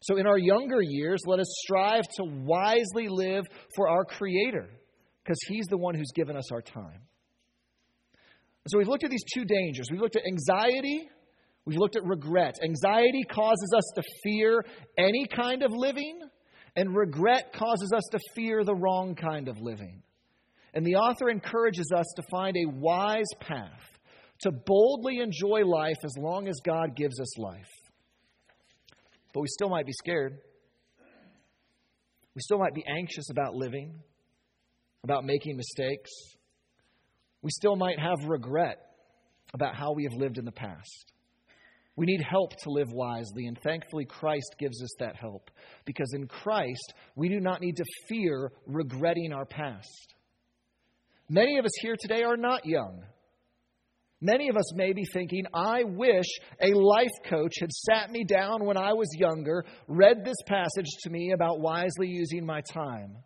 So, 0.03 0.19
in 0.19 0.27
our 0.27 0.37
younger 0.37 0.83
years, 0.83 1.21
let 1.25 1.41
us 1.41 1.47
strive 1.65 2.03
to 2.19 2.25
wisely 2.25 3.09
live 3.09 3.47
for 3.75 3.89
our 3.89 4.05
Creator, 4.05 4.69
because 5.25 5.39
He's 5.49 5.65
the 5.71 5.79
one 5.79 5.95
who's 5.95 6.13
given 6.15 6.37
us 6.37 6.53
our 6.53 6.61
time. 6.61 7.01
So, 8.67 8.77
we've 8.77 8.89
looked 8.89 9.05
at 9.05 9.11
these 9.11 9.25
two 9.33 9.47
dangers. 9.47 9.89
We've 9.91 10.03
looked 10.03 10.17
at 10.17 10.27
anxiety, 10.27 11.09
we've 11.65 11.79
looked 11.79 11.97
at 11.97 12.05
regret. 12.05 12.57
Anxiety 12.63 13.23
causes 13.23 13.73
us 13.75 13.91
to 13.95 14.03
fear 14.23 14.67
any 14.99 15.27
kind 15.35 15.63
of 15.63 15.73
living 15.73 16.21
and 16.79 16.95
regret 16.95 17.53
causes 17.53 17.93
us 17.93 18.05
to 18.13 18.21
fear 18.37 18.63
the 18.63 18.75
wrong 18.75 19.17
kind 19.17 19.49
of 19.49 19.61
living. 19.61 20.01
And 20.75 20.87
the 20.87 20.95
author 20.95 21.29
encourages 21.29 21.91
us 21.93 22.07
to 22.15 22.23
find 22.31 22.57
a 22.57 22.71
wise 22.71 23.27
path 23.41 23.99
to 24.43 24.53
boldly 24.53 25.19
enjoy 25.19 25.65
life 25.65 25.97
as 26.05 26.13
long 26.17 26.47
as 26.47 26.55
God 26.65 26.95
gives 26.95 27.19
us 27.19 27.37
life. 27.37 27.67
But 29.35 29.41
we 29.41 29.49
still 29.49 29.69
might 29.69 29.87
be 29.87 29.93
scared. 29.93 30.39
We 32.37 32.43
still 32.43 32.61
might 32.61 32.75
be 32.75 32.85
anxious 32.87 33.29
about 33.29 33.57
living, 33.57 33.99
about 35.03 35.25
making 35.25 35.57
mistakes. 35.57 36.13
We 37.43 37.51
still 37.51 37.75
might 37.75 37.99
have 37.99 38.29
regret 38.29 38.79
about 39.53 39.75
how 39.75 39.95
we 39.95 40.05
have 40.05 40.15
lived 40.15 40.39
in 40.39 40.45
the 40.45 40.53
past. 40.53 41.13
We 41.99 42.07
need 42.07 42.23
help 42.23 42.53
to 42.63 42.71
live 42.71 42.93
wisely, 42.93 43.47
and 43.47 43.59
thankfully, 43.61 44.05
Christ 44.05 44.55
gives 44.57 44.81
us 44.85 44.95
that 45.01 45.17
help. 45.17 45.51
Because 45.85 46.13
in 46.15 46.29
Christ, 46.29 46.95
we 47.17 47.29
do 47.29 47.41
not 47.41 47.61
need 47.61 47.77
to 47.77 47.85
fear 48.09 48.53
regretting 48.69 49.33
our 49.33 49.45
past. 49.45 50.15
Many 51.29 51.59
of 51.59 51.65
us 51.65 51.73
here 51.81 51.97
today 52.01 52.23
are 52.23 52.37
not 52.37 52.65
young. 52.65 53.03
Many 54.21 54.49
of 54.49 54.57
us 54.57 54.73
may 54.77 54.93
be 54.93 55.03
thinking, 55.13 55.43
I 55.53 55.83
wish 55.83 56.27
a 56.63 56.73
life 56.73 57.11
coach 57.29 57.55
had 57.61 57.73
sat 57.73 58.13
me 58.13 58.23
down 58.23 58.65
when 58.65 58.77
I 58.77 58.93
was 58.93 59.09
younger, 59.19 59.65
read 59.89 60.25
this 60.25 60.41
passage 60.47 60.87
to 61.03 61.11
me 61.11 61.33
about 61.35 61.59
wisely 61.59 62.07
using 62.07 62.47
my 62.47 62.61
time. 62.61 63.17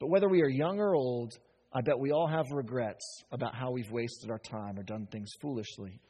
But 0.00 0.08
whether 0.08 0.30
we 0.30 0.40
are 0.40 0.48
young 0.48 0.78
or 0.78 0.94
old, 0.94 1.34
I 1.70 1.82
bet 1.82 1.98
we 1.98 2.12
all 2.12 2.28
have 2.28 2.46
regrets 2.50 3.04
about 3.30 3.54
how 3.54 3.72
we've 3.72 3.90
wasted 3.90 4.30
our 4.30 4.38
time 4.38 4.78
or 4.78 4.84
done 4.84 5.06
things 5.12 5.32
foolishly. 5.42 6.00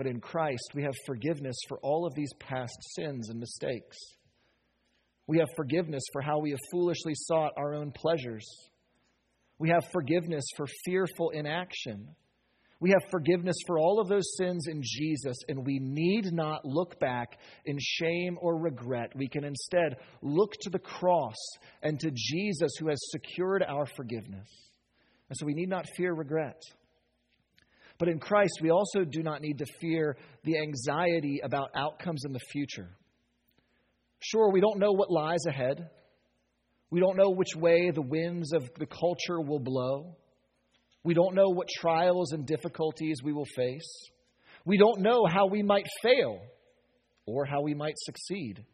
But 0.00 0.06
in 0.06 0.18
Christ, 0.18 0.70
we 0.74 0.82
have 0.84 0.94
forgiveness 1.04 1.56
for 1.68 1.78
all 1.82 2.06
of 2.06 2.14
these 2.14 2.32
past 2.38 2.74
sins 2.96 3.28
and 3.28 3.38
mistakes. 3.38 3.98
We 5.26 5.36
have 5.40 5.48
forgiveness 5.54 6.02
for 6.14 6.22
how 6.22 6.38
we 6.38 6.52
have 6.52 6.58
foolishly 6.72 7.12
sought 7.14 7.52
our 7.58 7.74
own 7.74 7.92
pleasures. 7.92 8.46
We 9.58 9.68
have 9.68 9.84
forgiveness 9.92 10.46
for 10.56 10.64
fearful 10.86 11.32
inaction. 11.34 12.16
We 12.80 12.92
have 12.92 13.10
forgiveness 13.10 13.56
for 13.66 13.78
all 13.78 14.00
of 14.00 14.08
those 14.08 14.38
sins 14.38 14.68
in 14.68 14.80
Jesus, 14.82 15.36
and 15.48 15.66
we 15.66 15.78
need 15.82 16.32
not 16.32 16.64
look 16.64 16.98
back 16.98 17.36
in 17.66 17.76
shame 17.78 18.38
or 18.40 18.56
regret. 18.56 19.10
We 19.14 19.28
can 19.28 19.44
instead 19.44 19.96
look 20.22 20.52
to 20.62 20.70
the 20.70 20.78
cross 20.78 21.36
and 21.82 22.00
to 22.00 22.10
Jesus 22.10 22.72
who 22.80 22.88
has 22.88 23.10
secured 23.10 23.62
our 23.68 23.84
forgiveness. 23.84 24.48
And 25.28 25.36
so 25.36 25.44
we 25.44 25.52
need 25.52 25.68
not 25.68 25.84
fear 25.94 26.14
regret. 26.14 26.62
But 28.00 28.08
in 28.08 28.18
Christ, 28.18 28.60
we 28.62 28.70
also 28.70 29.04
do 29.04 29.22
not 29.22 29.42
need 29.42 29.58
to 29.58 29.66
fear 29.78 30.16
the 30.42 30.56
anxiety 30.58 31.40
about 31.44 31.68
outcomes 31.76 32.24
in 32.24 32.32
the 32.32 32.40
future. 32.50 32.88
Sure, 34.20 34.50
we 34.50 34.62
don't 34.62 34.78
know 34.78 34.92
what 34.92 35.10
lies 35.10 35.44
ahead. 35.46 35.90
We 36.90 36.98
don't 36.98 37.18
know 37.18 37.28
which 37.28 37.54
way 37.54 37.90
the 37.90 38.00
winds 38.00 38.54
of 38.54 38.62
the 38.78 38.86
culture 38.86 39.42
will 39.42 39.60
blow. 39.60 40.16
We 41.04 41.12
don't 41.12 41.34
know 41.34 41.50
what 41.50 41.68
trials 41.78 42.32
and 42.32 42.46
difficulties 42.46 43.18
we 43.22 43.34
will 43.34 43.46
face. 43.54 44.08
We 44.64 44.78
don't 44.78 45.00
know 45.00 45.26
how 45.30 45.46
we 45.46 45.62
might 45.62 45.86
fail 46.02 46.40
or 47.26 47.44
how 47.44 47.60
we 47.60 47.74
might 47.74 47.98
succeed. 47.98 48.64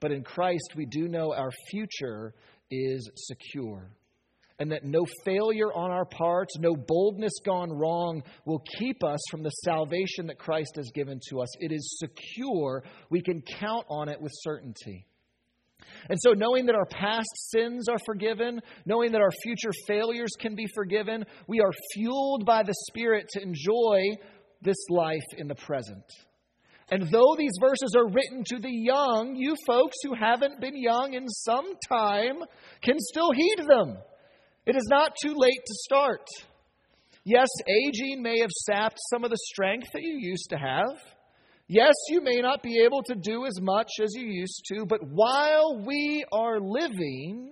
But 0.00 0.12
in 0.12 0.24
Christ, 0.24 0.72
we 0.74 0.86
do 0.86 1.08
know 1.08 1.34
our 1.34 1.50
future 1.70 2.32
is 2.70 3.10
secure 3.16 3.90
and 4.58 4.70
that 4.70 4.84
no 4.84 5.04
failure 5.24 5.72
on 5.72 5.90
our 5.90 6.04
parts, 6.04 6.56
no 6.58 6.76
boldness 6.76 7.32
gone 7.44 7.72
wrong 7.72 8.22
will 8.44 8.62
keep 8.78 9.02
us 9.02 9.20
from 9.30 9.42
the 9.42 9.50
salvation 9.50 10.26
that 10.28 10.38
Christ 10.38 10.74
has 10.76 10.90
given 10.94 11.20
to 11.30 11.40
us. 11.40 11.48
It 11.58 11.72
is 11.72 11.98
secure. 11.98 12.84
We 13.10 13.20
can 13.20 13.42
count 13.42 13.86
on 13.88 14.08
it 14.08 14.20
with 14.20 14.32
certainty. 14.42 15.06
And 16.08 16.18
so, 16.20 16.32
knowing 16.32 16.66
that 16.66 16.76
our 16.76 16.86
past 16.86 17.28
sins 17.50 17.88
are 17.88 17.98
forgiven, 18.06 18.60
knowing 18.86 19.12
that 19.12 19.20
our 19.20 19.32
future 19.42 19.72
failures 19.86 20.30
can 20.38 20.54
be 20.54 20.66
forgiven, 20.74 21.24
we 21.46 21.60
are 21.60 21.72
fueled 21.92 22.46
by 22.46 22.62
the 22.62 22.74
Spirit 22.88 23.28
to 23.30 23.42
enjoy 23.42 24.16
this 24.62 24.76
life 24.88 25.26
in 25.36 25.48
the 25.48 25.54
present. 25.54 26.04
And 26.90 27.10
though 27.10 27.34
these 27.36 27.56
verses 27.60 27.94
are 27.96 28.08
written 28.08 28.44
to 28.46 28.58
the 28.58 28.70
young, 28.70 29.34
you 29.36 29.56
folks 29.66 29.96
who 30.04 30.14
haven't 30.14 30.60
been 30.60 30.76
young 30.76 31.14
in 31.14 31.28
some 31.28 31.72
time 31.88 32.36
can 32.82 32.96
still 32.98 33.32
heed 33.32 33.64
them. 33.66 33.96
It 34.66 34.76
is 34.76 34.86
not 34.88 35.12
too 35.22 35.34
late 35.36 35.60
to 35.66 35.74
start. 35.84 36.26
Yes, 37.24 37.48
aging 37.68 38.22
may 38.22 38.40
have 38.40 38.50
sapped 38.50 38.98
some 39.10 39.24
of 39.24 39.30
the 39.30 39.38
strength 39.52 39.88
that 39.92 40.02
you 40.02 40.16
used 40.18 40.50
to 40.50 40.56
have. 40.56 40.96
Yes, 41.66 41.94
you 42.08 42.22
may 42.22 42.40
not 42.40 42.62
be 42.62 42.82
able 42.84 43.02
to 43.04 43.14
do 43.14 43.46
as 43.46 43.60
much 43.60 43.90
as 44.02 44.14
you 44.14 44.26
used 44.26 44.64
to, 44.72 44.84
but 44.84 45.00
while 45.02 45.82
we 45.84 46.24
are 46.32 46.60
living, 46.60 47.50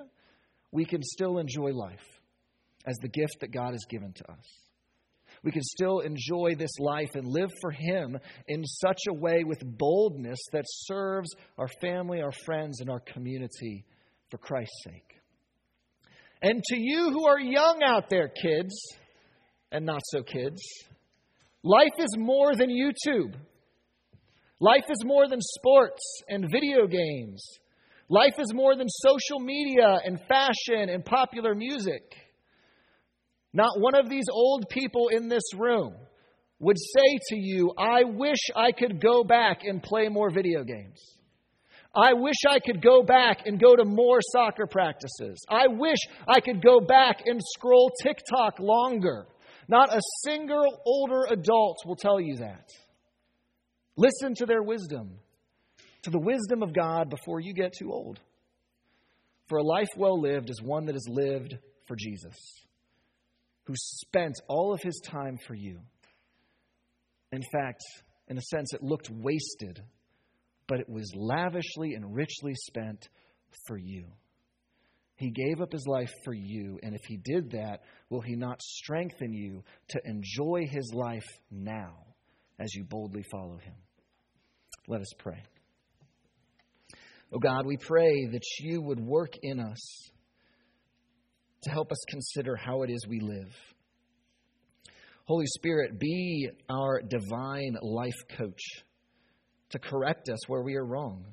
we 0.70 0.84
can 0.84 1.02
still 1.02 1.38
enjoy 1.38 1.70
life 1.72 2.04
as 2.86 2.96
the 3.00 3.08
gift 3.08 3.36
that 3.40 3.52
God 3.52 3.72
has 3.72 3.84
given 3.88 4.12
to 4.12 4.30
us. 4.30 4.44
We 5.42 5.50
can 5.50 5.62
still 5.62 6.00
enjoy 6.00 6.54
this 6.56 6.78
life 6.78 7.10
and 7.14 7.26
live 7.26 7.50
for 7.60 7.70
Him 7.70 8.18
in 8.48 8.64
such 8.64 9.00
a 9.08 9.14
way 9.14 9.44
with 9.44 9.58
boldness 9.64 10.38
that 10.52 10.64
serves 10.66 11.30
our 11.58 11.68
family, 11.80 12.20
our 12.20 12.32
friends, 12.44 12.80
and 12.80 12.88
our 12.88 13.00
community 13.00 13.84
for 14.30 14.38
Christ's 14.38 14.84
sake. 14.84 15.21
And 16.42 16.60
to 16.60 16.76
you 16.76 17.10
who 17.12 17.26
are 17.26 17.38
young 17.38 17.82
out 17.84 18.10
there, 18.10 18.28
kids, 18.28 18.74
and 19.70 19.86
not 19.86 20.02
so 20.06 20.22
kids, 20.22 20.60
life 21.62 21.94
is 21.98 22.16
more 22.18 22.56
than 22.56 22.68
YouTube. 22.68 23.34
Life 24.58 24.84
is 24.90 25.04
more 25.04 25.28
than 25.28 25.40
sports 25.40 26.02
and 26.28 26.50
video 26.50 26.88
games. 26.88 27.44
Life 28.08 28.34
is 28.38 28.52
more 28.52 28.76
than 28.76 28.88
social 28.88 29.38
media 29.38 30.00
and 30.04 30.20
fashion 30.28 30.88
and 30.88 31.04
popular 31.04 31.54
music. 31.54 32.12
Not 33.52 33.80
one 33.80 33.94
of 33.94 34.08
these 34.08 34.26
old 34.30 34.68
people 34.68 35.08
in 35.08 35.28
this 35.28 35.54
room 35.56 35.94
would 36.58 36.78
say 36.78 37.18
to 37.28 37.36
you, 37.36 37.72
I 37.78 38.04
wish 38.04 38.38
I 38.56 38.72
could 38.72 39.00
go 39.00 39.24
back 39.24 39.60
and 39.64 39.82
play 39.82 40.08
more 40.08 40.30
video 40.30 40.64
games. 40.64 41.00
I 41.94 42.14
wish 42.14 42.36
I 42.48 42.58
could 42.58 42.80
go 42.80 43.02
back 43.02 43.46
and 43.46 43.60
go 43.60 43.76
to 43.76 43.84
more 43.84 44.20
soccer 44.32 44.66
practices. 44.66 45.44
I 45.48 45.66
wish 45.66 45.98
I 46.26 46.40
could 46.40 46.62
go 46.62 46.80
back 46.80 47.22
and 47.26 47.40
scroll 47.54 47.90
TikTok 48.02 48.58
longer. 48.58 49.26
Not 49.68 49.94
a 49.94 50.00
single 50.24 50.80
older 50.86 51.24
adult 51.30 51.78
will 51.84 51.96
tell 51.96 52.20
you 52.20 52.38
that. 52.38 52.68
Listen 53.96 54.34
to 54.36 54.46
their 54.46 54.62
wisdom, 54.62 55.18
to 56.02 56.10
the 56.10 56.18
wisdom 56.18 56.62
of 56.62 56.72
God 56.72 57.10
before 57.10 57.40
you 57.40 57.52
get 57.52 57.74
too 57.78 57.92
old. 57.92 58.18
For 59.48 59.58
a 59.58 59.62
life 59.62 59.90
well 59.96 60.18
lived 60.18 60.48
is 60.48 60.62
one 60.62 60.86
that 60.86 60.96
is 60.96 61.06
lived 61.10 61.58
for 61.86 61.94
Jesus, 61.94 62.36
who 63.64 63.74
spent 63.76 64.34
all 64.48 64.72
of 64.72 64.80
his 64.82 64.98
time 65.04 65.38
for 65.46 65.54
you. 65.54 65.78
In 67.32 67.42
fact, 67.52 67.82
in 68.28 68.38
a 68.38 68.42
sense, 68.42 68.72
it 68.72 68.82
looked 68.82 69.10
wasted, 69.10 69.82
but 70.72 70.80
it 70.80 70.88
was 70.88 71.12
lavishly 71.14 71.92
and 71.92 72.14
richly 72.14 72.54
spent 72.54 73.06
for 73.66 73.76
you. 73.76 74.06
He 75.16 75.30
gave 75.30 75.60
up 75.60 75.70
his 75.70 75.86
life 75.86 76.10
for 76.24 76.32
you, 76.32 76.78
and 76.82 76.94
if 76.94 77.02
he 77.06 77.18
did 77.18 77.50
that, 77.50 77.80
will 78.08 78.22
he 78.22 78.36
not 78.36 78.62
strengthen 78.62 79.34
you 79.34 79.64
to 79.90 80.00
enjoy 80.06 80.66
his 80.70 80.90
life 80.94 81.26
now? 81.50 82.06
as 82.62 82.74
you 82.74 82.84
boldly 82.84 83.24
follow 83.30 83.58
him. 83.58 83.74
Let 84.88 85.00
us 85.00 85.12
pray. 85.18 85.42
Oh 87.32 87.38
God, 87.38 87.66
we 87.66 87.76
pray 87.76 88.26
that 88.32 88.42
you 88.60 88.82
would 88.82 89.00
work 89.00 89.32
in 89.42 89.58
us 89.58 90.10
to 91.62 91.70
help 91.70 91.90
us 91.90 91.98
consider 92.08 92.56
how 92.56 92.82
it 92.82 92.90
is 92.90 93.06
we 93.08 93.20
live. 93.20 93.52
Holy 95.24 95.46
Spirit, 95.46 95.98
be 95.98 96.48
our 96.68 97.00
divine 97.00 97.76
life 97.80 98.12
coach 98.36 98.60
to 99.72 99.78
correct 99.78 100.28
us 100.28 100.48
where 100.48 100.62
we 100.62 100.76
are 100.76 100.84
wrong, 100.84 101.24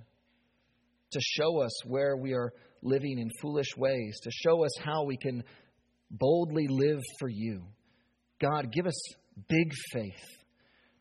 to 1.12 1.20
show 1.22 1.62
us 1.62 1.86
where 1.86 2.18
we 2.18 2.34
are 2.34 2.52
living 2.82 3.20
in 3.20 3.30
foolish 3.42 3.76
ways, 3.78 4.20
to 4.24 4.32
show 4.32 4.64
us 4.64 4.72
how 4.84 5.04
we 5.04 5.18
can 5.18 5.44
boldly 6.10 6.68
live 6.68 7.02
for 7.20 7.30
you. 7.30 7.64
God, 8.42 8.72
give 8.72 8.88
us 8.88 9.02
big 9.48 9.74
faith 9.92 10.40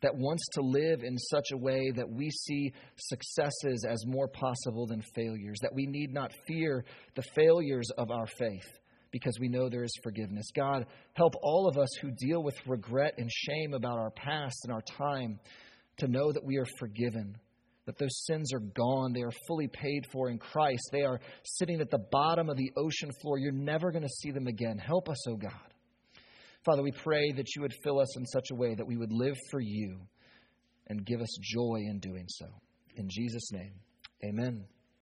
that 0.01 0.15
wants 0.15 0.43
to 0.53 0.61
live 0.61 1.03
in 1.03 1.17
such 1.17 1.47
a 1.51 1.57
way 1.57 1.91
that 1.95 2.09
we 2.09 2.29
see 2.29 2.71
successes 2.97 3.85
as 3.89 4.05
more 4.05 4.27
possible 4.27 4.85
than 4.87 5.01
failures, 5.15 5.57
that 5.61 5.73
we 5.73 5.85
need 5.85 6.13
not 6.13 6.31
fear 6.47 6.85
the 7.15 7.23
failures 7.35 7.89
of 7.97 8.09
our 8.11 8.27
faith 8.37 8.79
because 9.11 9.37
we 9.39 9.49
know 9.49 9.69
there 9.69 9.83
is 9.83 9.93
forgiveness. 10.03 10.45
God, 10.55 10.85
help 11.13 11.33
all 11.41 11.67
of 11.67 11.77
us 11.77 11.89
who 12.01 12.11
deal 12.11 12.43
with 12.43 12.55
regret 12.67 13.15
and 13.17 13.29
shame 13.31 13.73
about 13.73 13.97
our 13.97 14.11
past 14.11 14.59
and 14.63 14.71
our 14.71 14.83
time 14.97 15.39
to 15.99 16.07
know 16.07 16.31
that 16.31 16.43
we 16.43 16.57
are 16.57 16.67
forgiven. 16.77 17.37
That 17.85 17.97
those 17.97 18.25
sins 18.25 18.53
are 18.53 18.59
gone. 18.59 19.13
They 19.13 19.23
are 19.23 19.31
fully 19.47 19.67
paid 19.67 20.05
for 20.11 20.29
in 20.29 20.37
Christ. 20.37 20.89
They 20.91 21.03
are 21.03 21.19
sitting 21.43 21.81
at 21.81 21.89
the 21.89 22.05
bottom 22.11 22.49
of 22.49 22.57
the 22.57 22.71
ocean 22.77 23.09
floor. 23.21 23.39
You're 23.39 23.51
never 23.51 23.91
going 23.91 24.03
to 24.03 24.09
see 24.09 24.31
them 24.31 24.47
again. 24.47 24.77
Help 24.77 25.09
us, 25.09 25.27
O 25.27 25.31
oh 25.31 25.37
God. 25.37 25.51
Father, 26.65 26.83
we 26.83 26.91
pray 26.91 27.31
that 27.31 27.55
you 27.55 27.61
would 27.61 27.73
fill 27.83 27.99
us 27.99 28.17
in 28.17 28.25
such 28.25 28.51
a 28.51 28.55
way 28.55 28.75
that 28.75 28.85
we 28.85 28.97
would 28.97 29.11
live 29.11 29.37
for 29.49 29.59
you 29.59 29.97
and 30.87 31.05
give 31.05 31.21
us 31.21 31.37
joy 31.41 31.77
in 31.89 31.99
doing 31.99 32.25
so. 32.27 32.45
In 32.95 33.07
Jesus' 33.09 33.51
name, 33.51 33.73
amen. 34.25 34.65